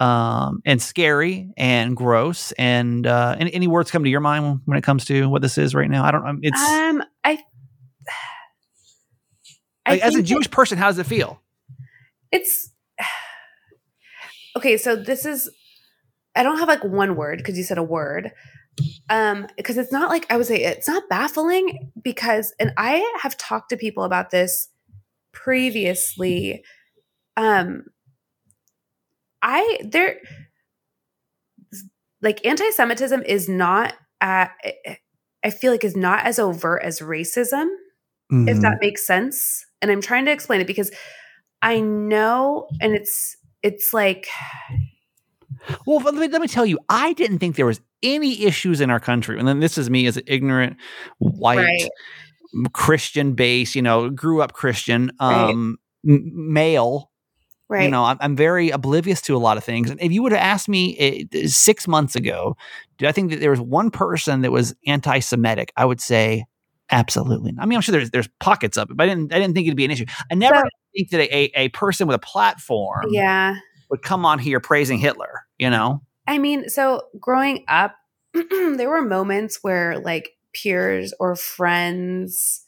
[0.00, 2.52] um, and scary and gross.
[2.52, 5.56] And uh, any, any words come to your mind when it comes to what this
[5.58, 6.04] is right now?
[6.04, 6.26] I don't.
[6.26, 7.38] um, It's Um, I,
[9.86, 11.40] I like, as a Jewish person, how does it feel?
[12.32, 12.70] it's
[14.56, 14.76] okay.
[14.76, 15.48] So this is,
[16.34, 18.32] I don't have like one word because you said a word.
[19.10, 23.36] Um, because it's not like I would say it's not baffling because, and I have
[23.36, 24.68] talked to people about this
[25.32, 26.64] previously.
[27.36, 27.84] Um,
[29.42, 30.18] I there,
[32.22, 33.94] like anti-Semitism is not.
[34.20, 34.46] Uh,
[35.44, 37.66] I feel like is not as overt as racism
[38.30, 38.62] if Mhm.
[38.62, 39.66] that makes sense.
[39.82, 40.90] And I'm trying to explain it because
[41.60, 44.26] I know, and it's it's like
[45.86, 48.90] Well, let me, let me tell you, I didn't think there was any issues in
[48.90, 49.38] our country.
[49.38, 50.76] And then this is me as an ignorant
[51.18, 51.88] white Right.
[52.72, 55.50] Christian base, you know, grew up Christian, Right.
[55.50, 57.10] um, m- male.
[57.68, 59.90] right, You know, I'm, I'm very oblivious to a lot of things.
[59.90, 60.96] And if you would have asked me
[61.32, 62.56] eh, six months ago,
[62.98, 65.72] did I think that there was one person that was anti-Semitic?
[65.76, 66.44] I would say
[66.90, 67.52] absolutely.
[67.52, 67.62] not.
[67.62, 69.66] I mean, I'm sure there's there's pockets of it, but I didn't I didn't think
[69.66, 70.04] it'd be an issue.
[70.30, 73.56] I never So- think that a, a person with a platform yeah.
[73.90, 75.40] would come on here praising Hitler.
[75.58, 77.94] You know, I mean, so growing up,
[78.34, 82.64] there were moments where like peers or friends,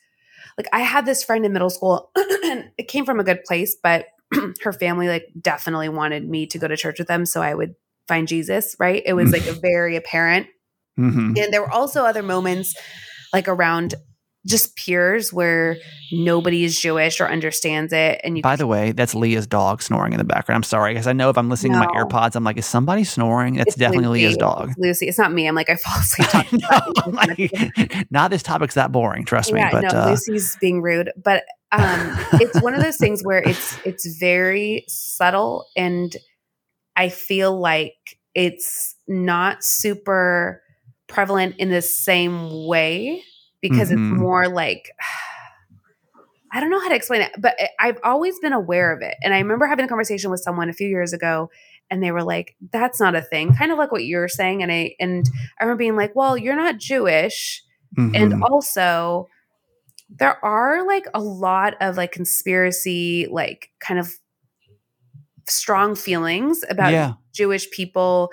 [0.58, 3.76] like I had this friend in middle school, and it came from a good place,
[3.82, 4.06] but
[4.62, 7.74] her family like definitely wanted me to go to church with them, so I would
[8.08, 8.76] find Jesus.
[8.78, 9.02] Right?
[9.04, 10.48] It was like a very apparent.
[10.98, 11.38] Mhm.
[11.38, 12.74] And there were also other moments
[13.32, 13.94] like around
[14.46, 15.76] just peers where
[16.12, 18.20] nobody is Jewish or understands it.
[18.22, 20.56] And you By the way, that's Leah's dog snoring in the background.
[20.56, 22.04] I'm sorry, because I know if I'm listening to my No.
[22.04, 23.54] AirPods, I'm like, is somebody snoring?
[23.54, 24.26] That's it's definitely Lucy.
[24.26, 24.68] Leah's dog.
[24.70, 25.08] It's Lucy.
[25.08, 25.46] It's not me.
[25.46, 26.28] I'm like, I fall asleep
[26.60, 29.64] talking like, not this topic's that boring, trust me.
[29.70, 31.10] But no, uh, Lucy's being rude.
[31.22, 36.16] But um, it's one of those things where it's it's very subtle, and
[36.94, 37.94] I feel like
[38.34, 40.62] it's not super
[41.08, 43.22] prevalent in the same way
[43.68, 43.92] because Mhm.
[44.12, 44.90] it's more like
[46.52, 49.14] I don't know how to explain it, but I've always been aware of it.
[49.22, 51.50] And I remember having a conversation with someone a few years ago
[51.90, 53.52] and they were like, that's not a thing.
[53.54, 54.62] Kind of like what you're saying.
[54.62, 55.26] And I and
[55.60, 57.62] I remember being like, well, you're not Jewish.
[57.98, 58.16] mhm.
[58.16, 59.28] And also
[60.08, 64.12] there are like a lot of like conspiracy, like kind of
[65.48, 68.30] strong feelings about yeah, Jewish people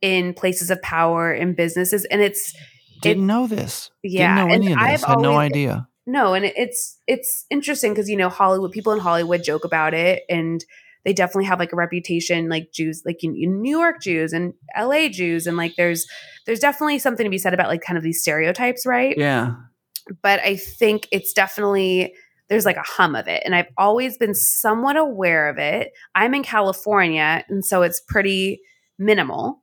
[0.00, 2.04] in places of power in businesses.
[2.06, 2.54] And it's
[3.04, 3.90] didn't know this.
[4.02, 5.02] yeah, didn't know any of this.
[5.02, 5.88] I've Had no idea.
[6.06, 10.22] no, and it's it's interesting because you know Hollywood people in Hollywood joke about it,
[10.28, 10.64] and
[11.04, 14.54] they definitely have like a reputation, like Jews, like in, in New York Jews and
[14.74, 15.08] L.A.
[15.08, 16.06] Jews, and like there's
[16.46, 19.14] there's definitely something to be said about like kind of these stereotypes, right?
[19.16, 19.54] Yeah,
[20.22, 22.14] But I think it's definitely
[22.48, 25.92] there's like a hum of it, and I've always been somewhat aware of it.
[26.14, 28.60] I'm in California, and so it's pretty
[28.98, 29.62] minimal.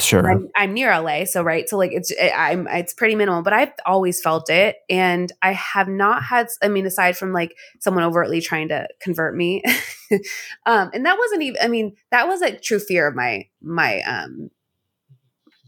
[0.00, 0.30] Sure.
[0.30, 3.72] I'm, I'm near LA, so right, so like it's I'm it's pretty minimal, but I've
[3.84, 6.48] always felt it, and I have not had.
[6.62, 9.62] I mean, aside from like someone overtly trying to convert me,
[10.66, 11.60] um, and that wasn't even.
[11.62, 14.50] I mean, that was a true fear of my my um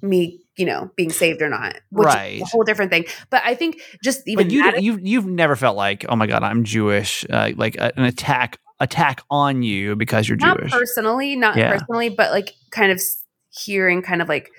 [0.02, 2.36] me, you know, being saved or not, which Right.
[2.36, 3.04] is a whole different thing.
[3.30, 6.26] But I think just even but you that- you you've never felt like, oh my
[6.26, 10.70] god, I'm Jewish, uh, like uh, an attack attack on you because you're not Jewish.
[10.70, 11.72] personally, not Yeah.
[11.72, 13.00] personally, but like kind of
[13.50, 14.50] hearing, kind of like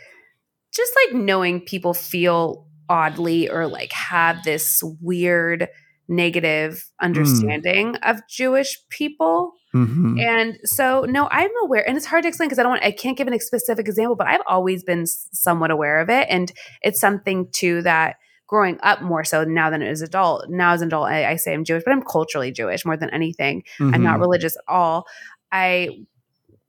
[0.73, 5.67] just like knowing people feel oddly or like have this weird
[6.07, 7.05] negative Hmm.
[7.05, 9.53] understanding of Jewish people.
[9.75, 10.19] Mhm.
[10.19, 12.91] And so, no, I'm aware, and it's hard to explain because I don't want, I
[12.91, 16.25] can't give an specific example, but I've always been somewhat aware of it.
[16.29, 18.15] And it's something too that
[18.47, 21.53] growing up more so now than as adult, now as an adult, I, I say
[21.53, 23.61] I'm Jewish, but I'm culturally Jewish more than anything.
[23.79, 24.21] I'm not Mhm.
[24.21, 25.05] religious at all.
[25.51, 25.89] I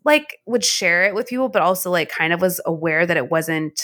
[0.04, 3.30] like would share it with people, but also like kind of was aware that it
[3.30, 3.80] wasn't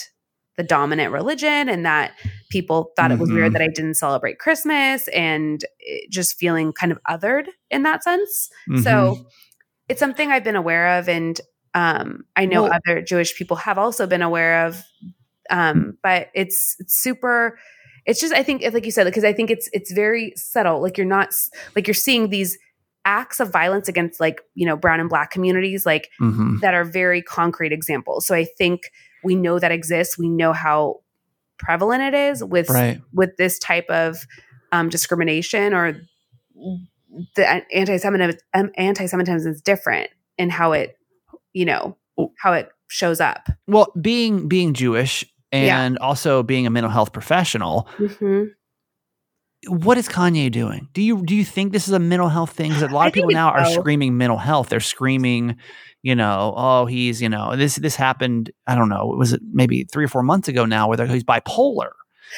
[0.56, 2.12] the dominant religion and that
[2.50, 5.62] people thought it was weird that I didn't celebrate Christmas and
[6.10, 8.48] just feeling kind of othered in that sense.
[8.70, 8.82] Mhm.
[8.82, 9.26] So
[9.90, 11.38] it's something I've been aware of and
[11.74, 14.82] um, I know Well- other Jewish people have also been aware of.
[15.50, 17.58] Um, but it's, it's super
[18.06, 20.96] it's just I think like you said because I think it's it's very subtle like
[20.96, 21.34] you're not
[21.74, 22.56] like you're seeing these
[23.06, 26.60] acts of violence against like you know brown and black communities like Mhm.
[26.60, 28.90] that are very concrete examples so I think
[29.24, 31.00] we know that exists we know how
[31.58, 33.00] prevalent it is with right.
[33.14, 34.18] with this type of
[34.72, 35.96] um, discrimination or
[37.36, 40.98] the anti-Semitism um, anti-Semitism is different in how it
[41.52, 41.96] you know
[42.38, 45.80] how it shows up Well, being being Jewish Yeah.
[45.80, 48.48] and also being a mental health professional, Mhm.
[49.68, 50.88] What is Kanye doing?
[50.92, 52.70] Do you do you think this is a mental health thing?
[52.70, 54.68] Because a lot of people now are screaming mental health.
[54.68, 55.56] They're screaming,
[56.02, 58.50] you know, oh, he's, you know, this this happened.
[58.66, 59.06] I don't know.
[59.06, 61.90] Was it maybe three or four months ago now, where he's bipolar?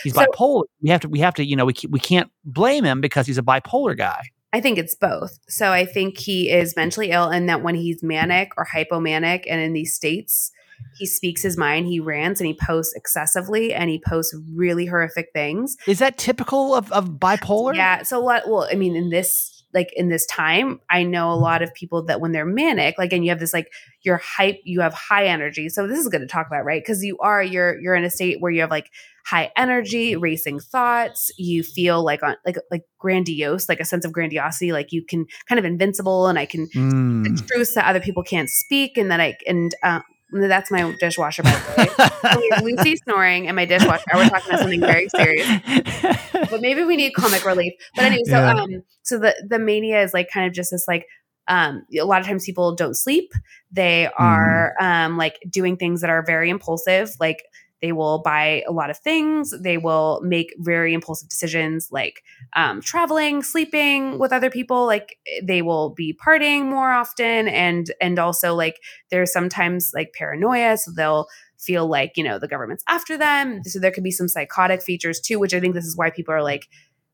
[0.03, 0.65] He's So- bipolar.
[0.83, 3.39] We have to we have to you know we we can't blame him because he's
[3.39, 4.23] a bipolar guy.
[4.53, 5.39] I think it's both.
[5.49, 9.61] So I think he is mentally ill, and that when he's manic or hypomanic, and
[9.61, 10.51] in these states,
[10.97, 15.29] he speaks his mind, he rants, and he posts excessively, and he posts really horrific
[15.33, 15.77] things.
[15.87, 17.75] Is that typical of, of bipolar?
[17.75, 18.03] Yeah.
[18.03, 18.49] So what?
[18.49, 22.05] Well, I mean, in this like in this time, I know a lot of people
[22.07, 23.71] that when they're manic, like, and you have this like
[24.03, 25.69] you're hype, you have high energy.
[25.69, 26.83] So this is good to talk about, right?
[26.83, 28.91] Because you are you're you're in a state where you have like
[29.27, 31.31] high energy, racing thoughts.
[31.37, 35.27] You feel like on like like grandiose, like a sense of grandiosity, like you can
[35.49, 37.47] kind of invincible, and I can Mm.
[37.47, 40.01] truths that other people can't speak, and that I and uh,
[40.33, 42.63] that's my dishwasher by the way.
[42.63, 44.05] Lucy snoring and my dishwasher.
[44.15, 45.49] We're talking about something very serious
[46.51, 47.73] but maybe we need comic relief.
[47.97, 48.53] But anyway, so Yeah.
[48.53, 51.07] um, so the the mania is like kind of just this like
[51.49, 53.31] um, a lot of times people don't sleep.
[53.73, 54.23] They Mm-hmm.
[54.23, 57.43] are um like doing things that are very impulsive, like.
[57.81, 59.55] They will buy a lot of things.
[59.59, 62.23] They will make very impulsive decisions like
[62.57, 64.87] um, traveling, sleeping with other people.
[64.87, 68.81] Like they will be partying more often, and and also like
[69.11, 70.77] there's sometimes like paranoia.
[70.77, 71.29] So they'll
[71.59, 75.21] feel like you know the government's after them so there could be some psychotic features
[75.21, 76.69] too which i think this is why people are like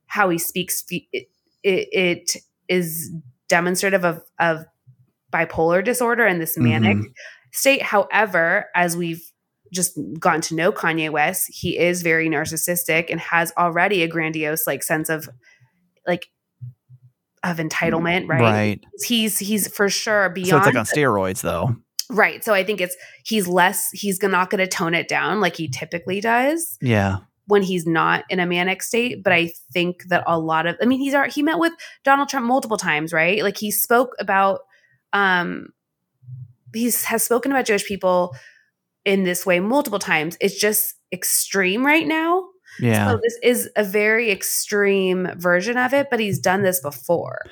[0.07, 1.29] how he speaks it,
[1.63, 2.37] it, it
[2.69, 3.11] is
[3.49, 4.67] demonstrative of of
[5.33, 6.99] bipolar disorder and this manic
[7.53, 9.33] state however as we've
[9.75, 14.67] just gotten to know Kanye West, he is very narcissistic and has already a grandiose
[14.67, 15.29] like sense of
[16.07, 16.29] like
[17.43, 18.41] of entitlement, right?
[18.41, 18.85] Right.
[19.05, 21.77] He's he's for sure beyond So it's like on steroids, though.
[22.11, 22.43] right.
[22.43, 25.69] So I think it's he's less he's not going to tone it down like he
[25.69, 27.19] typically does Yeah.
[27.47, 29.23] when he's not in a manic state.
[29.23, 31.73] But I think that a lot of I mean he's he met with
[32.05, 33.43] Donald Trump multiple times, right?
[33.43, 34.61] Like he spoke about
[35.13, 35.69] um
[36.73, 38.35] he's has spoken about Jewish people
[39.05, 40.37] in this way multiple times.
[40.41, 42.45] It's just extreme right now.
[42.81, 43.11] Yeah.
[43.13, 47.43] So this is a very extreme version of it, but he's done this before.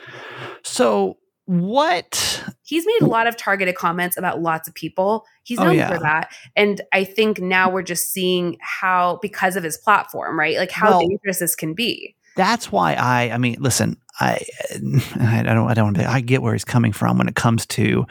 [0.65, 2.45] So what?
[2.63, 5.25] He's made a lot of targeted comments about lots of people.
[5.45, 5.89] He's Oh, known yeah.
[5.93, 6.33] for that.
[6.57, 10.57] And I think now we're just seeing how, because of his platform, right?
[10.57, 12.17] Like how Well- dangerous this can be.
[12.35, 13.31] That's why I.
[13.31, 13.99] I mean, listen.
[14.21, 14.45] I.
[15.21, 15.69] I don't.
[15.69, 15.85] I don't.
[15.85, 18.07] Want to I get where he's coming from when it comes to,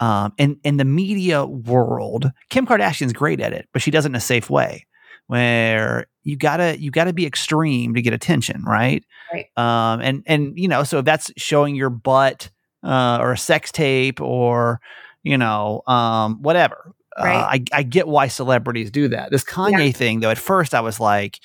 [0.00, 2.30] um, in in the media world.
[2.50, 4.86] Kim Kardashian's great at it, but she does it in a safe way,
[5.26, 9.04] where you gotta you gotta be extreme to get attention, right?
[9.32, 9.46] Right.
[9.56, 10.00] Um.
[10.00, 12.50] And and you know, so if that's showing your butt,
[12.82, 14.80] uh, or a sex tape, or
[15.22, 16.92] you know, um, whatever.
[17.18, 17.34] Right.
[17.34, 19.30] Uh, I I get why celebrities do that.
[19.30, 21.40] This Kanye thing, though, at first I was like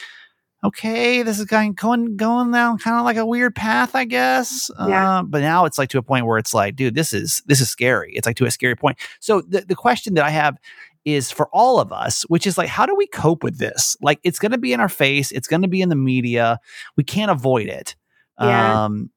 [0.63, 4.69] okay, this is going going going down kind of like a weird path, I guess.
[4.87, 5.19] Yeah.
[5.19, 7.61] Uh, but now it's like to a point where it's like, dude, this is this
[7.61, 8.13] is scary.
[8.15, 8.97] It's like to a scary point.
[9.19, 10.57] So the the question that I have
[11.05, 13.97] is for all of us, which is like, how do we cope with this?
[14.01, 15.31] Like, it's going to be in our face.
[15.33, 16.59] It's going to be in the media.
[16.95, 17.95] We can't avoid it.
[18.39, 18.85] Yeah.
[18.85, 19.09] Um,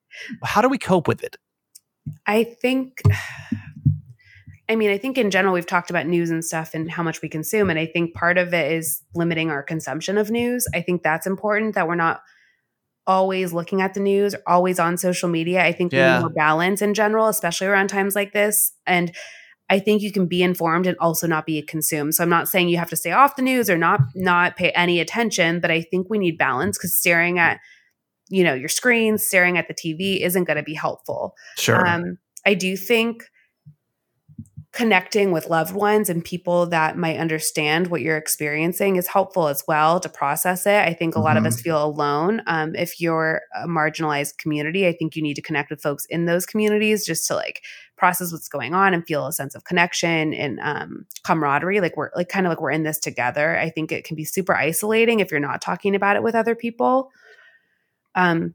[0.43, 1.37] how do we cope with it?
[2.27, 3.03] I think,
[4.69, 7.23] I mean, I think in general, we've talked about news and stuff and how much
[7.23, 7.71] we consume.
[7.71, 10.67] And I think part of it is limiting our consumption of news.
[10.75, 12.21] I think that's important that we're not
[13.07, 15.65] always looking at the news, always on social media.
[15.65, 18.73] I think we need more balance in general, especially around times like this.
[18.87, 19.15] And
[19.69, 22.15] I think you can be informed and also not be consumed.
[22.15, 24.71] So I'm not saying you have to stay off the news or not not pay
[24.73, 27.61] any attention, but I think we need balance because staring at
[28.29, 31.35] you know your screen, staring at the TV isn't going to be helpful.
[31.57, 31.87] Sure.
[31.87, 33.25] Um, I do think
[34.77, 39.65] connecting with loved ones and people that might understand what you're experiencing is helpful as
[39.67, 40.87] well to process it.
[40.87, 42.43] I think a lot of us feel alone.
[42.47, 46.27] Um, if you're a marginalized community, I think you need to connect with folks in
[46.27, 47.63] those communities just to like
[47.97, 51.81] process what's going on and feel a sense of connection and um, camaraderie.
[51.81, 53.59] Like we're like kind of like we're in this together.
[53.59, 56.55] I think it can be super isolating if you're not talking about it with other
[56.55, 57.11] people.
[58.15, 58.55] Um,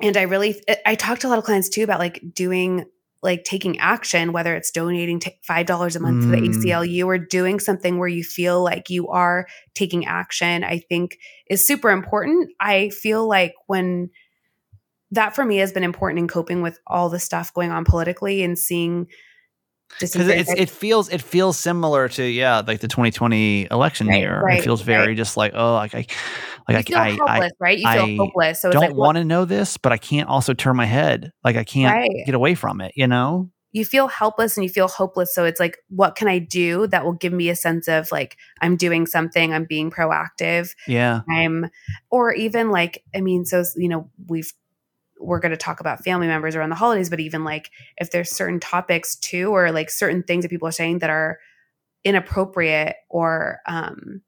[0.00, 2.86] and I really, I talked to a lot of clients too about like doing
[3.24, 6.54] like taking action, whether it's donating t- five dollars a month to the Mm.
[6.54, 10.62] ACLU or doing something where you feel like you are taking action.
[10.62, 11.18] I think
[11.48, 12.50] is super important.
[12.60, 14.10] I feel like when
[15.10, 18.42] that for me has been important in coping with all the stuff going on politically
[18.42, 19.06] and seeing
[20.00, 24.40] because it's it feels it feels similar to yeah like the 2020 election Right, year
[24.40, 25.16] right, it feels very right.
[25.16, 26.06] just like oh like I
[26.68, 27.78] you like feel I, I, right?
[27.78, 28.62] You feel I hopeless.
[28.62, 31.56] So don't like, want to know this but I can't also turn my head like
[31.56, 35.34] I can't get away from it you know you feel helpless and you feel hopeless.
[35.34, 38.36] So it's like, what can I do that will give me a sense of like,
[38.60, 41.68] I'm doing something, I'm being proactive, yeah I'm,
[42.08, 44.52] or even like, I mean, so, you know, we've,
[45.20, 48.30] we're going to talk about family members around the holidays, but even like if there's
[48.30, 51.38] certain topics too, or like certain things that people are saying that are
[52.04, 54.22] inappropriate or, um,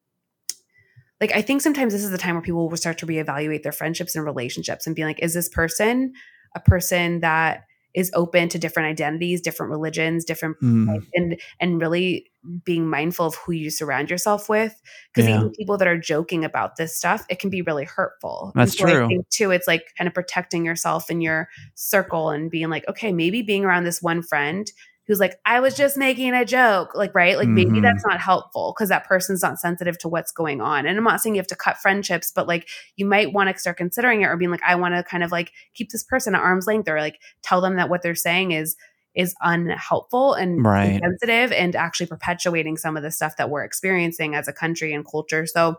[1.21, 3.73] like I think sometimes this is the time where people will start to reevaluate their
[3.73, 6.13] friendships and relationships and be like, is this person
[6.55, 7.65] a person that
[7.95, 12.31] is open to different identities, different religions, different Mm, and and really
[12.65, 14.81] being mindful of who you surround yourself with
[15.13, 15.37] because Yeah.
[15.39, 18.87] even people that are joking about this stuff it can be really hurtful That's so
[18.87, 19.25] I true.
[19.31, 23.43] too it's like kind of protecting yourself in your circle and being like okay maybe
[23.43, 24.71] being around this one friend
[25.07, 27.83] who's like i was just making a joke like right like maybe Mhm.
[27.83, 31.21] that's not helpful because that person's not sensitive to what's going on and i'm not
[31.21, 34.27] saying you have to cut friendships but like you might want to start considering it
[34.27, 36.89] or being like i want to kind of like keep this person at arm's length
[36.89, 38.77] or like tell them that what they're saying is
[39.17, 41.01] is unhelpful and Right.
[41.03, 45.05] insensitive and actually perpetuating some of the stuff that we're experiencing as a country and
[45.09, 45.47] culture.
[45.47, 45.77] So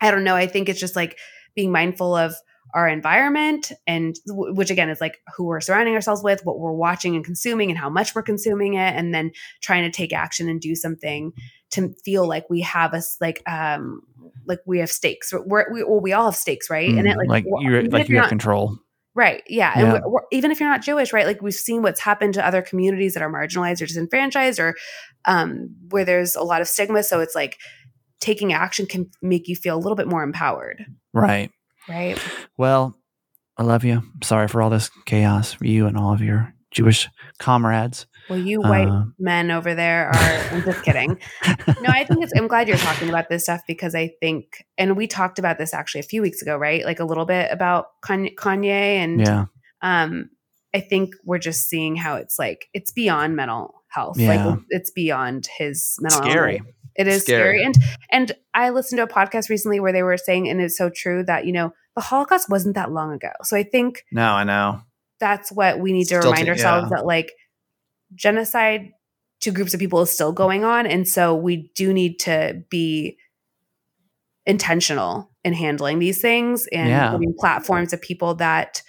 [0.00, 0.34] I don't know.
[0.36, 1.18] I think it's just like
[1.54, 2.34] being mindful of
[2.74, 7.16] our environment and which again is like who we're surrounding ourselves with, what we're watching
[7.16, 9.30] and consuming and how much we're consuming it and then
[9.62, 11.32] trying to take action and do something
[11.70, 14.02] to feel like we have us like um
[14.46, 15.32] like we have stakes.
[15.32, 16.88] We're, we well we all have stakes, right?
[16.90, 18.78] mm, and it like, like, you're even like you have not- control
[19.14, 19.42] Right.
[19.48, 19.72] Yeah.
[19.74, 21.26] And we're, we're- even if you're not Jewish, right?
[21.26, 24.74] Like we've seen what's happened to other communities that are marginalized or disenfranchised or
[25.24, 27.02] um, where there's a lot of stigma.
[27.02, 27.58] So it's like
[28.20, 30.84] taking action can make you feel a little bit more empowered.
[31.12, 31.50] right
[31.88, 32.18] Right.
[32.56, 32.96] well
[33.56, 36.52] I love you I'm sorry for all this chaos for you and all of your
[36.70, 40.54] Jewish comrades Well, you white Uh, men over there are.
[40.54, 41.18] I'm just kidding.
[41.80, 42.32] No, I think it's.
[42.36, 45.72] I'm glad you're talking about this stuff because I think, and we talked about this
[45.72, 46.84] actually a few weeks ago, right?
[46.84, 48.66] Like a little bit about Kanye, Kanye
[48.96, 49.44] and Yeah.
[49.82, 50.30] um,
[50.74, 54.18] I think we're just seeing how it's like it's beyond mental health.
[54.18, 54.44] Yeah.
[54.46, 56.22] Like it's beyond his mental.
[56.22, 56.56] Scary.
[56.58, 56.72] illness.
[56.96, 57.60] It is Scary.
[57.60, 57.62] scary.
[57.64, 57.74] And
[58.10, 61.22] and I listened to a podcast recently where they were saying, and it's so true
[61.24, 63.30] that you know the Holocaust wasn't that long ago.
[63.44, 64.80] So I think No, I know.
[65.20, 66.96] that's what we need to Still remind to- ourselves yeah.
[66.98, 67.32] that like
[68.14, 68.92] genocide
[69.40, 73.16] to groups of people is still going on and so we do need to be
[74.46, 77.12] intentional in handling these things and Yeah.
[77.12, 78.82] giving platforms of people that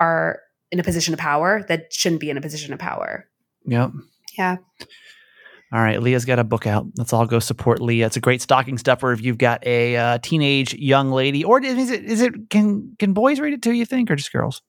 [0.00, 0.40] are
[0.70, 3.28] in a position of power that shouldn't be in a position of power
[3.66, 3.92] Yep.
[4.36, 4.56] yeah
[5.70, 6.86] All right, Leah's got a book out.
[6.96, 8.06] Let's all go support Leah.
[8.06, 11.90] It's a great stocking stuffer if you've got a uh, teenage young lady, or is
[11.90, 12.06] it?
[12.06, 12.48] Is it?
[12.48, 13.72] Can can boys read it too?
[13.74, 14.62] You think, or just girls?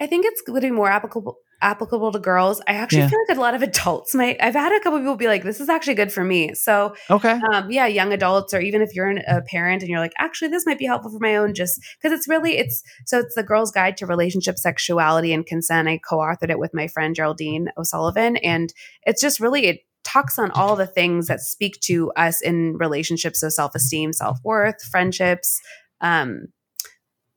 [0.00, 3.08] i think it's going to be more applicable applicable to girls i actually Yeah.
[3.08, 5.60] feel like a lot of adults might i've had a couple people be like this
[5.60, 7.40] is actually good for me so Okay.
[7.52, 10.48] um, yeah, young adults, or even if you're an, a parent and you're like, actually,
[10.48, 13.42] this might be helpful for my own, just because it's really it's so it's the
[13.42, 15.88] Girl's Guide to Relationship, Sexuality, and Consent.
[15.88, 18.72] I co-authored it with my friend Geraldine O'Sullivan, and
[19.04, 23.40] it's just really it talks on all the things that speak to us in relationships,
[23.40, 25.60] so self-esteem, self-worth, friendships,
[26.00, 26.46] um,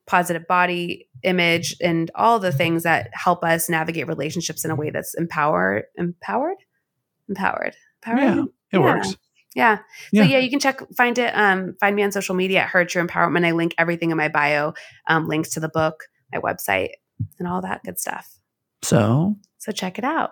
[0.07, 4.89] positive body image, and all the things that help us navigate relationships in a way
[4.89, 6.57] that's empowered, empowered,
[7.29, 8.21] empowered, empowered.
[8.23, 8.79] Yeah, it Yeah.
[8.79, 9.17] works.
[9.55, 9.79] Yeah.
[10.11, 10.23] Yeah.
[10.23, 12.85] So yeah, you can check find it um find me on social media at Her
[12.85, 13.45] True Empowerment.
[13.45, 14.73] I link everything in my bio,
[15.07, 16.91] um, links to the book, my website,
[17.39, 18.37] and all that good stuff.
[18.83, 20.31] So So check it out.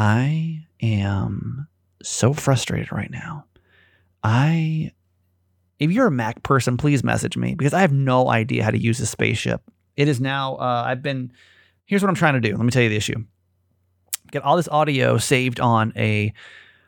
[0.00, 1.68] I am
[2.02, 3.44] so frustrated right now.
[4.24, 4.92] I,
[5.78, 8.78] if you're a Mac person, please message me because I have no idea how to
[8.78, 9.60] use this spaceship.
[9.98, 11.34] It is now, uh, I've been,
[11.84, 12.56] here's what I'm trying to do.
[12.56, 13.26] Let me tell you the issue.
[14.32, 16.32] Get all this audio saved on a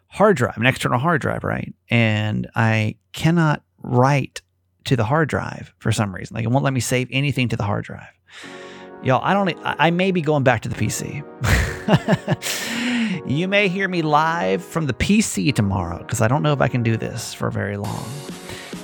[0.06, 1.74] hard drive, an external hard drive, right?
[1.90, 4.40] And I cannot write
[4.84, 6.34] to the hard drive for some reason.
[6.34, 8.08] Like it won't let me save anything to the hard drive.
[9.02, 11.22] Y'all, I don't, I may be going back to the PC.
[13.26, 16.68] you may hear me live from the PC tomorrow because I don't know if I
[16.68, 18.04] can do this for very long.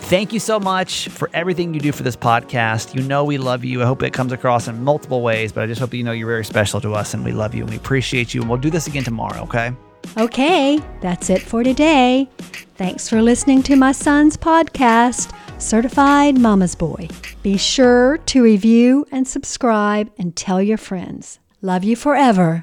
[0.08, 2.94] Thank you so much for everything you do for this podcast.
[2.94, 3.82] You know we love you.
[3.82, 6.28] I hope it comes across in multiple ways, but I just hope you know you're
[6.28, 8.40] very special to us and we love you and we appreciate you.
[8.40, 9.72] And we'll do this again tomorrow, okay?
[10.16, 12.28] Okay, that's it for today.
[12.76, 17.08] Thanks for listening to my son's podcast, Certified Mama's Boy.
[17.42, 21.38] Be sure to review and subscribe and tell your friends.
[21.60, 22.56] Love you forever.